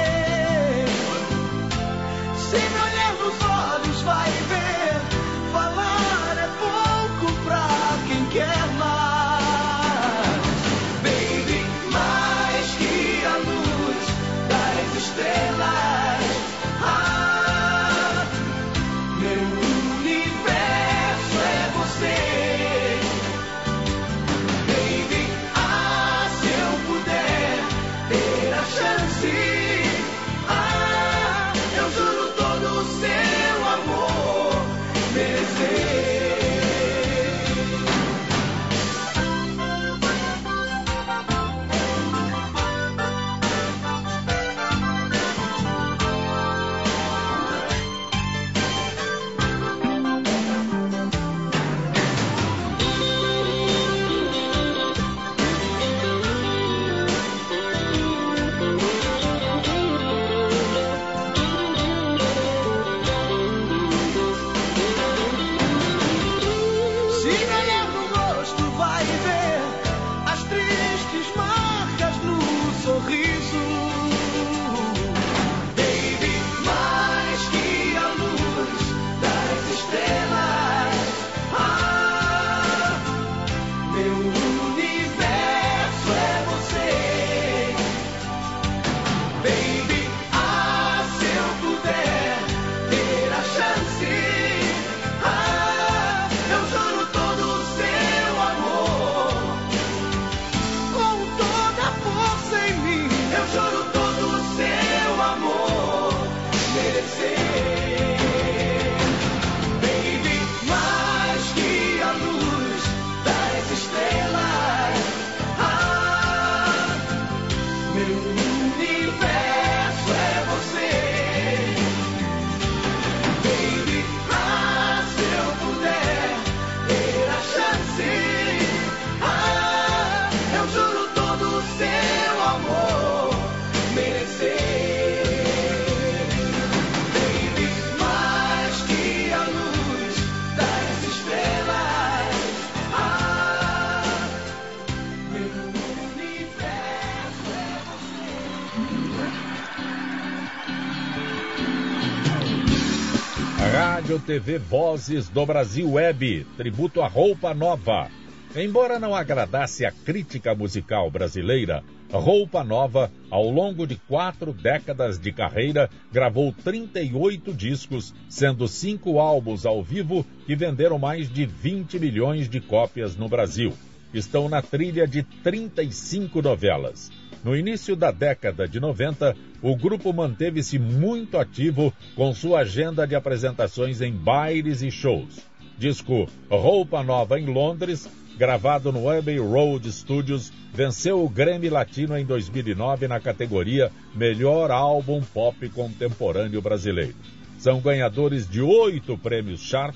TV 154.34 154.58
Vozes 154.58 155.28
do 155.28 155.46
Brasil 155.46 155.92
Web, 155.92 156.44
tributo 156.56 157.00
à 157.00 157.06
roupa 157.06 157.54
nova. 157.54 158.10
Embora 158.56 158.98
não 158.98 159.14
agradasse 159.14 159.86
a 159.86 159.92
crítica 159.92 160.56
musical 160.56 161.08
brasileira, 161.08 161.84
Roupa 162.10 162.64
Nova, 162.64 163.12
ao 163.30 163.48
longo 163.48 163.86
de 163.86 163.94
quatro 163.94 164.52
décadas 164.52 165.20
de 165.20 165.30
carreira, 165.30 165.88
gravou 166.12 166.52
38 166.52 167.54
discos, 167.54 168.12
sendo 168.28 168.66
cinco 168.66 169.20
álbuns 169.20 169.64
ao 169.64 169.84
vivo 169.84 170.26
que 170.46 170.56
venderam 170.56 170.98
mais 170.98 171.32
de 171.32 171.46
20 171.46 172.00
milhões 172.00 172.48
de 172.48 172.60
cópias 172.60 173.14
no 173.14 173.28
Brasil. 173.28 173.72
Estão 174.12 174.48
na 174.48 174.60
trilha 174.60 175.06
de 175.06 175.22
35 175.44 176.42
novelas. 176.42 177.08
No 177.44 177.54
início 177.54 177.94
da 177.94 178.10
década 178.10 178.66
de 178.66 178.80
90, 178.80 179.36
o 179.62 179.76
grupo 179.76 180.12
manteve-se 180.12 180.78
muito 180.78 181.38
ativo 181.38 181.92
com 182.16 182.32
sua 182.34 182.60
agenda 182.60 183.06
de 183.06 183.14
apresentações 183.14 184.00
em 184.00 184.12
bailes 184.12 184.82
e 184.82 184.90
shows. 184.90 185.40
Disco 185.78 186.26
Roupa 186.48 187.02
Nova 187.02 187.38
em 187.38 187.46
Londres 187.46 188.08
gravado 188.36 188.90
no 188.90 189.08
Abbey 189.08 189.38
Road 189.38 189.90
Studios, 189.90 190.52
venceu 190.72 191.24
o 191.24 191.28
Grammy 191.28 191.68
Latino 191.68 192.16
em 192.18 192.24
2009 192.24 193.06
na 193.06 193.20
categoria 193.20 193.92
Melhor 194.14 194.70
Álbum 194.70 195.22
Pop 195.22 195.68
Contemporâneo 195.70 196.60
Brasileiro. 196.60 197.14
São 197.58 197.80
ganhadores 197.80 198.48
de 198.48 198.60
oito 198.60 199.16
prêmios 199.16 199.60
Sharp, 199.60 199.94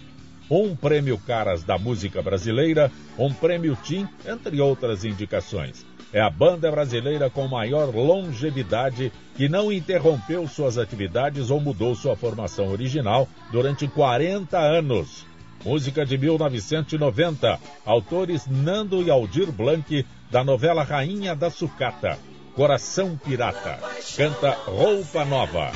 um 0.50 0.74
prêmio 0.74 1.18
Caras 1.18 1.62
da 1.62 1.76
Música 1.76 2.22
Brasileira, 2.22 2.90
um 3.18 3.32
prêmio 3.32 3.76
Tim, 3.82 4.08
entre 4.26 4.60
outras 4.60 5.04
indicações. 5.04 5.84
É 6.12 6.20
a 6.20 6.30
banda 6.30 6.70
brasileira 6.70 7.28
com 7.28 7.46
maior 7.46 7.94
longevidade 7.94 9.12
que 9.36 9.48
não 9.48 9.70
interrompeu 9.70 10.46
suas 10.48 10.78
atividades 10.78 11.50
ou 11.50 11.60
mudou 11.60 11.94
sua 11.94 12.16
formação 12.16 12.68
original 12.68 13.28
durante 13.52 13.86
40 13.86 14.58
anos 14.58 15.28
música 15.64 16.04
de 16.04 16.16
1990, 16.16 17.58
autores 17.84 18.46
Nando 18.46 19.02
e 19.02 19.10
Aldir 19.10 19.50
Blanc, 19.50 20.06
da 20.30 20.44
novela 20.44 20.82
Rainha 20.82 21.34
da 21.34 21.50
Sucata, 21.50 22.18
Coração 22.54 23.16
Pirata, 23.16 23.78
canta 24.16 24.50
Roupa 24.66 25.24
Nova. 25.24 25.72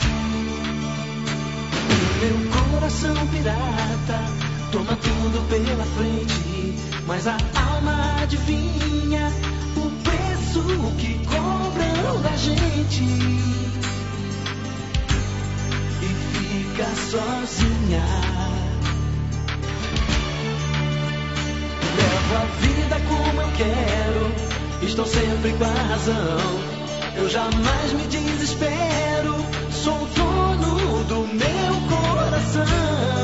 Meu 2.21 2.71
coração 2.71 3.15
pirata 3.29 4.21
toma 4.71 4.97
tudo 4.97 5.49
pela 5.49 5.85
frente, 5.85 6.75
mas 7.07 7.27
a 7.27 7.37
alma 7.55 8.23
adivinha 8.23 9.33
preço 10.53 10.93
que 10.99 11.19
cobram 11.27 12.21
da 12.23 12.37
gente. 12.37 13.05
E 16.03 16.09
fica 16.33 16.85
sozinha 17.11 18.05
Levo 21.97 22.35
a 22.37 22.45
vida 22.61 23.01
como 23.09 23.41
eu 23.41 23.49
quero, 23.57 24.87
estou 24.87 25.07
sempre 25.07 25.53
com 25.53 25.65
a 25.65 25.89
razão. 25.89 26.83
Eu 27.17 27.29
jamais 27.29 27.93
me 27.93 28.07
desespero, 28.07 29.45
sou 29.71 29.99
dono 30.17 31.05
do 31.05 31.29
meu 31.35 31.75
coração. 31.89 33.22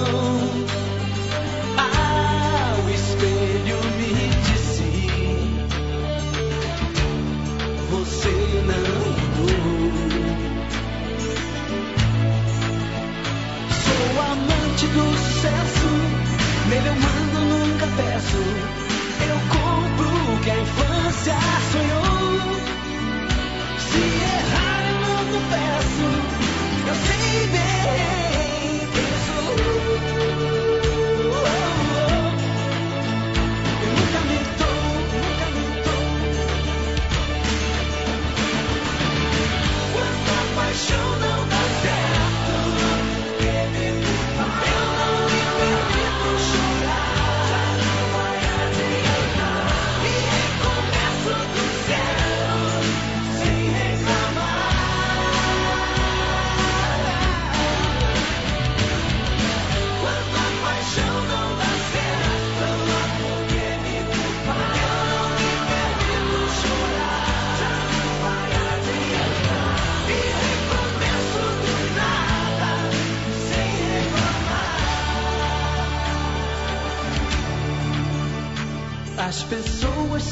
Do 14.94 15.16
sucesso, 15.16 15.88
nele 16.68 16.88
eu 16.88 16.94
mando, 16.94 17.40
nunca 17.40 17.86
peço. 17.96 18.78
Que 20.42 20.52
a 20.52 20.56
infância 20.56 21.34
sonhou. 21.72 22.40
Se 23.80 23.98
errar 23.98 24.82
eu 24.88 24.98
não 25.00 25.22
confesso, 25.32 26.06
eu 26.86 26.94
sei 26.94 27.46
bem 27.48 27.67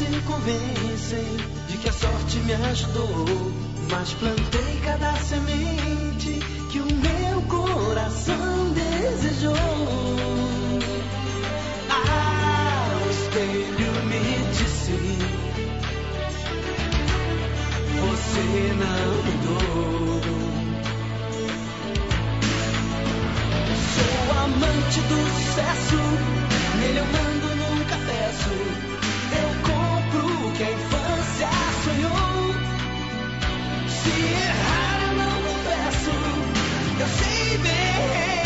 se 0.06 0.20
convencem 0.20 1.36
de 1.68 1.78
que 1.78 1.88
a 1.88 1.92
sorte 1.92 2.38
me 2.38 2.52
ajudou, 2.54 3.52
mas 3.90 4.12
plantei 4.14 4.80
cada 4.84 5.12
semente 5.16 6.40
que 6.70 6.78
o 6.78 6.86
meu 6.86 7.42
coração 7.42 8.72
desejou. 8.72 9.52
Ah, 11.90 13.00
o 13.04 13.10
espelho 13.10 13.92
me 14.04 14.22
disse: 14.52 15.18
Você 18.00 18.44
não 18.82 19.06
mudou. 19.26 20.20
Sou 23.94 24.38
amante 24.44 25.00
do 25.00 25.18
sucesso, 25.34 25.98
nele 26.78 26.98
eu 26.98 27.06
mando, 27.06 27.35
que 30.56 30.62
a 30.62 30.70
infância 30.70 31.48
sonhou. 31.84 32.54
Se 33.88 34.08
errar 34.08 35.02
eu 35.02 35.16
não 35.18 35.42
confesso, 35.42 36.10
eu 37.00 37.06
sei 37.08 37.58
bem 37.58 38.45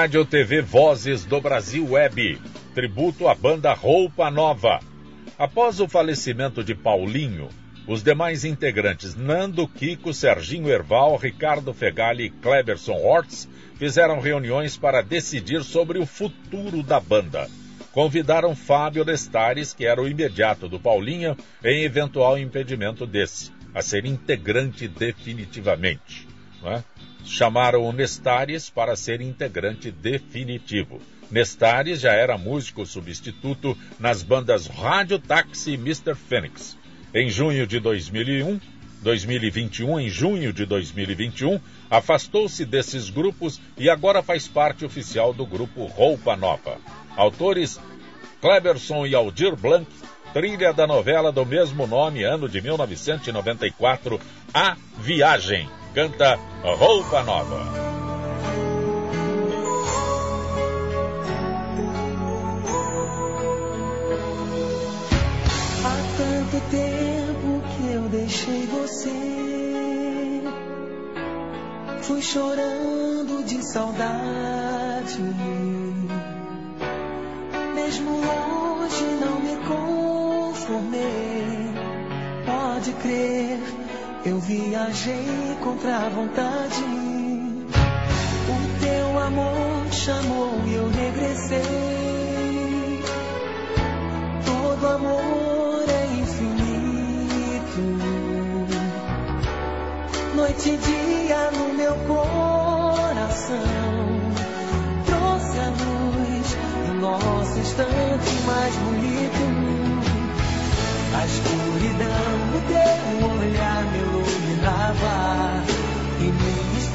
Rádio 0.00 0.24
TV 0.24 0.62
Vozes 0.62 1.26
do 1.26 1.42
Brasil 1.42 1.90
Web. 1.90 2.40
Tributo 2.74 3.28
à 3.28 3.34
banda 3.34 3.74
Roupa 3.74 4.30
Nova. 4.30 4.80
Após 5.38 5.78
o 5.78 5.86
falecimento 5.86 6.64
de 6.64 6.74
Paulinho, 6.74 7.50
os 7.86 8.02
demais 8.02 8.42
integrantes 8.46 9.14
Nando, 9.14 9.68
Kiko, 9.68 10.14
Serginho 10.14 10.70
Erval, 10.70 11.18
Ricardo 11.18 11.74
Fegali 11.74 12.24
e 12.24 12.30
Cleberson 12.30 12.94
Hortz 12.94 13.46
fizeram 13.74 14.20
reuniões 14.20 14.74
para 14.74 15.02
decidir 15.02 15.62
sobre 15.62 15.98
o 15.98 16.06
futuro 16.06 16.82
da 16.82 16.98
banda. 16.98 17.46
Convidaram 17.92 18.56
Fábio 18.56 19.04
Lestares, 19.04 19.74
que 19.74 19.84
era 19.84 20.00
o 20.00 20.08
imediato 20.08 20.66
do 20.66 20.80
Paulinho, 20.80 21.36
em 21.62 21.82
eventual 21.82 22.38
impedimento 22.38 23.06
desse, 23.06 23.52
a 23.74 23.82
ser 23.82 24.06
integrante 24.06 24.88
definitivamente. 24.88 26.26
Né? 26.62 26.82
Chamaram 27.24 27.84
o 27.84 27.92
Nestares 27.92 28.70
para 28.70 28.96
ser 28.96 29.20
integrante 29.20 29.90
definitivo. 29.90 31.00
Nestares 31.30 32.00
já 32.00 32.12
era 32.12 32.36
músico 32.36 32.84
substituto 32.84 33.76
nas 33.98 34.22
bandas 34.22 34.66
Rádio 34.66 35.18
Táxi 35.18 35.72
e 35.72 35.74
Mr. 35.74 36.14
Phoenix. 36.14 36.76
Em 37.14 37.28
junho 37.28 37.66
de 37.66 37.78
2001, 37.78 38.60
2021, 39.02 40.00
em 40.00 40.08
junho 40.08 40.52
de 40.52 40.66
2021, 40.66 41.60
afastou-se 41.88 42.64
desses 42.64 43.08
grupos 43.08 43.60
e 43.78 43.88
agora 43.88 44.22
faz 44.22 44.46
parte 44.46 44.84
oficial 44.84 45.32
do 45.32 45.46
grupo 45.46 45.86
Roupa 45.86 46.36
Nova. 46.36 46.78
Autores 47.16 47.80
Cleberson 48.40 49.06
e 49.06 49.14
Aldir 49.14 49.54
Blanc, 49.54 49.86
trilha 50.32 50.72
da 50.72 50.86
novela 50.86 51.30
do 51.30 51.44
mesmo 51.44 51.86
nome, 51.86 52.22
ano 52.24 52.48
de 52.48 52.60
1994, 52.60 54.20
A 54.52 54.76
Viagem. 54.98 55.79
Canta 55.94 56.38
Roupa 56.62 57.22
Nova. 57.22 57.80
tanto 66.20 66.60
tempo 66.70 67.62
que 67.70 67.92
eu 67.92 68.02
deixei 68.02 68.66
você. 68.66 69.10
Fui 72.02 72.20
chorando 72.20 73.44
de 73.44 73.62
saudade. 73.64 75.18
Mesmo 77.74 78.10
hoje 78.10 79.04
não 79.22 79.40
me 79.40 79.56
conformei. 79.66 81.00
Pode 82.44 82.92
crer, 83.02 83.39
eu 84.24 84.38
viajei 84.38 85.56
contra 85.62 85.96
a 85.96 86.08
vontade. 86.08 86.84
O 88.48 88.80
teu 88.80 89.18
amor 89.18 89.92
chamou 89.92 90.60
e 90.66 90.74
eu 90.74 90.88
regressei. 90.88 91.62
Todo 94.44 94.86
amor 94.88 95.84
é 95.88 96.06
infinito. 96.20 97.80
Noite 100.36 100.70
e 100.70 100.76
dia 100.76 101.50
no 101.52 101.74
meu 101.74 101.94
coração. 102.06 103.56
Trouxe 105.06 105.58
a 105.58 105.70
luz 105.70 106.56
do 106.86 106.94
nosso 107.00 107.58
instante 107.58 108.42
mais 108.46 108.74
bonito. 108.76 109.60
A 111.12 111.26
escuridão 111.26 112.19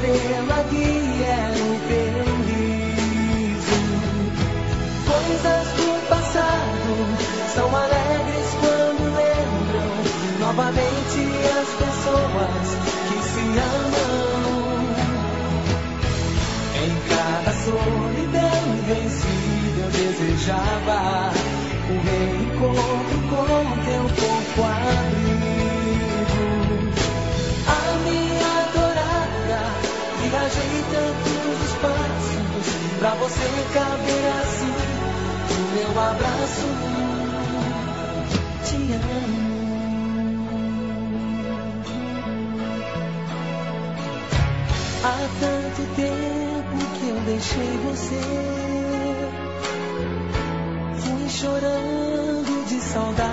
estrela 0.06 0.64
guia 0.70 1.40
o 1.56 1.70
teu 1.88 2.26
riso. 2.46 3.82
Coisas 5.08 5.68
do 5.78 5.90
passado 6.10 6.94
são 7.54 7.76
alegres 7.76 8.50
quando 8.60 9.04
lembram 9.16 9.90
novamente 10.40 11.22
as 11.60 11.70
pessoas 11.82 12.66
que 13.10 13.18
se 13.24 13.46
amam. 13.60 14.26
Em 16.84 16.94
cada 17.10 17.52
solidão 17.64 18.66
eu 19.80 19.90
desejava 19.90 21.00
o 21.90 21.96
reencontro 22.06 23.18
com 23.30 23.64
teu 23.86 24.04
corpo. 24.24 25.25
Pra 33.06 33.14
você 33.14 33.46
caber 33.72 34.26
assim 34.42 34.74
no 35.54 35.66
meu 35.76 35.92
abraço. 36.02 36.68
Te 38.66 38.78
amo. 38.94 39.46
Há 45.04 45.18
tanto 45.40 45.82
tempo 45.96 46.78
que 46.96 47.06
eu 47.10 47.20
deixei 47.28 47.78
você. 47.86 48.22
Fui 51.00 51.30
chorando 51.30 52.66
de 52.68 52.80
saudade. 52.82 53.25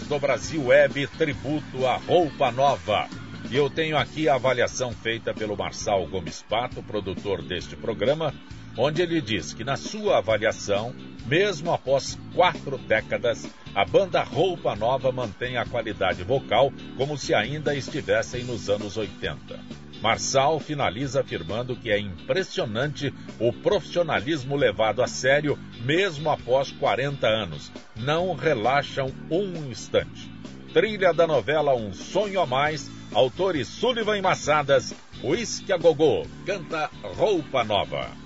Do 0.00 0.18
Brasil 0.18 0.68
Web 0.68 1.06
Tributo 1.18 1.86
à 1.86 1.96
Roupa 1.96 2.50
Nova. 2.50 3.06
E 3.50 3.56
eu 3.56 3.68
tenho 3.68 3.98
aqui 3.98 4.26
a 4.26 4.36
avaliação 4.36 4.90
feita 4.90 5.34
pelo 5.34 5.54
Marçal 5.54 6.06
Gomes 6.06 6.42
Pato, 6.48 6.82
produtor 6.82 7.42
deste 7.42 7.76
programa, 7.76 8.32
onde 8.74 9.02
ele 9.02 9.20
diz 9.20 9.52
que, 9.52 9.62
na 9.62 9.76
sua 9.76 10.16
avaliação, 10.16 10.94
mesmo 11.26 11.70
após 11.70 12.18
quatro 12.34 12.78
décadas, 12.78 13.46
a 13.74 13.84
banda 13.84 14.22
Roupa 14.22 14.74
Nova 14.74 15.12
mantém 15.12 15.58
a 15.58 15.66
qualidade 15.66 16.24
vocal 16.24 16.72
como 16.96 17.18
se 17.18 17.34
ainda 17.34 17.74
estivessem 17.74 18.44
nos 18.44 18.70
anos 18.70 18.96
80. 18.96 19.60
Marçal 20.02 20.58
finaliza 20.58 21.20
afirmando 21.20 21.76
que 21.76 21.90
é 21.90 21.98
impressionante 21.98 23.14
o 23.38 23.52
profissionalismo 23.52 24.56
levado 24.56 25.00
a 25.00 25.06
sério 25.06 25.56
mesmo 25.84 26.28
após 26.28 26.72
40 26.72 27.28
anos 27.28 27.70
não 28.02 28.34
relaxam 28.34 29.12
um 29.30 29.70
instante. 29.70 30.30
Trilha 30.72 31.12
da 31.12 31.26
novela 31.26 31.74
Um 31.74 31.92
Sonho 31.92 32.40
a 32.40 32.46
Mais, 32.46 32.90
autores 33.12 33.68
Sullivan 33.68 34.18
e 34.18 34.22
Massadas, 34.22 34.94
Whisky 35.22 35.72
a 35.72 35.76
Gogô, 35.76 36.26
canta 36.44 36.90
Roupa 37.16 37.62
Nova. 37.62 38.21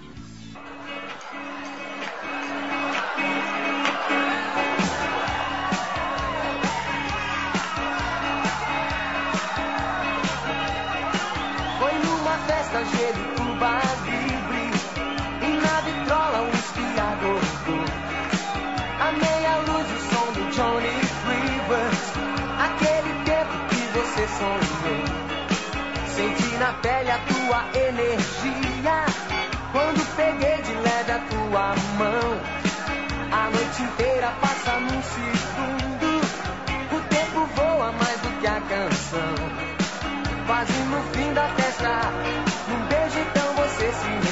Senti 26.09 26.57
na 26.57 26.73
pele 26.83 27.11
a 27.11 27.19
tua 27.19 27.65
energia. 27.79 29.07
Quando 29.73 30.17
peguei 30.17 30.63
de 30.63 30.73
leve 30.73 31.13
a 31.13 31.19
tua 31.31 31.75
mão, 31.97 32.41
a 33.31 33.51
noite 33.51 33.83
inteira 33.83 34.33
passa 34.41 34.81
num 34.81 35.03
segundo. 35.03 36.21
O 36.93 37.01
tempo 37.09 37.47
voa 37.55 37.93
mais 37.93 38.21
do 38.21 38.41
que 38.41 38.47
a 38.47 38.61
canção. 38.61 39.35
Quase 40.47 40.73
no 40.73 41.03
fim 41.13 41.33
da 41.33 41.49
festa, 41.49 42.01
num 42.69 42.87
beijo 42.89 43.19
então 43.21 43.55
você 43.55 43.93
se 43.93 44.26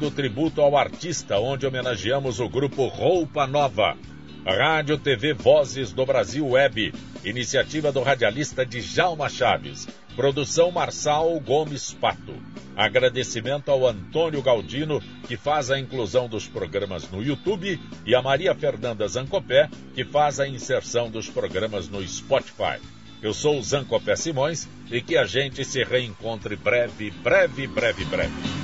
do 0.00 0.10
Tributo 0.10 0.62
ao 0.62 0.78
Artista, 0.78 1.38
onde 1.38 1.66
homenageamos 1.66 2.40
o 2.40 2.48
grupo 2.48 2.86
Roupa 2.86 3.46
Nova. 3.46 3.98
Rádio 4.46 4.96
TV 4.96 5.34
Vozes 5.34 5.92
do 5.92 6.06
Brasil 6.06 6.48
Web, 6.48 6.94
iniciativa 7.22 7.92
do 7.92 8.00
radialista 8.00 8.64
Djalma 8.64 9.28
Chaves. 9.28 9.86
Produção 10.16 10.70
Marçal 10.70 11.38
Gomes 11.40 11.92
Pato. 11.92 12.34
Agradecimento 12.74 13.70
ao 13.70 13.86
Antônio 13.86 14.40
Galdino, 14.40 15.02
que 15.28 15.36
faz 15.36 15.70
a 15.70 15.78
inclusão 15.78 16.26
dos 16.26 16.48
programas 16.48 17.08
no 17.10 17.22
YouTube, 17.22 17.78
e 18.06 18.14
a 18.14 18.22
Maria 18.22 18.54
Fernanda 18.54 19.06
Zancopé, 19.06 19.68
que 19.94 20.02
faz 20.02 20.40
a 20.40 20.48
inserção 20.48 21.10
dos 21.10 21.28
programas 21.28 21.90
no 21.90 22.02
Spotify. 22.08 22.80
Eu 23.20 23.34
sou 23.34 23.58
o 23.58 23.62
Zancopé 23.62 24.16
Simões 24.16 24.66
e 24.90 25.02
que 25.02 25.18
a 25.18 25.26
gente 25.26 25.62
se 25.62 25.84
reencontre 25.84 26.56
breve, 26.56 27.10
breve, 27.10 27.66
breve, 27.66 28.04
breve. 28.06 28.59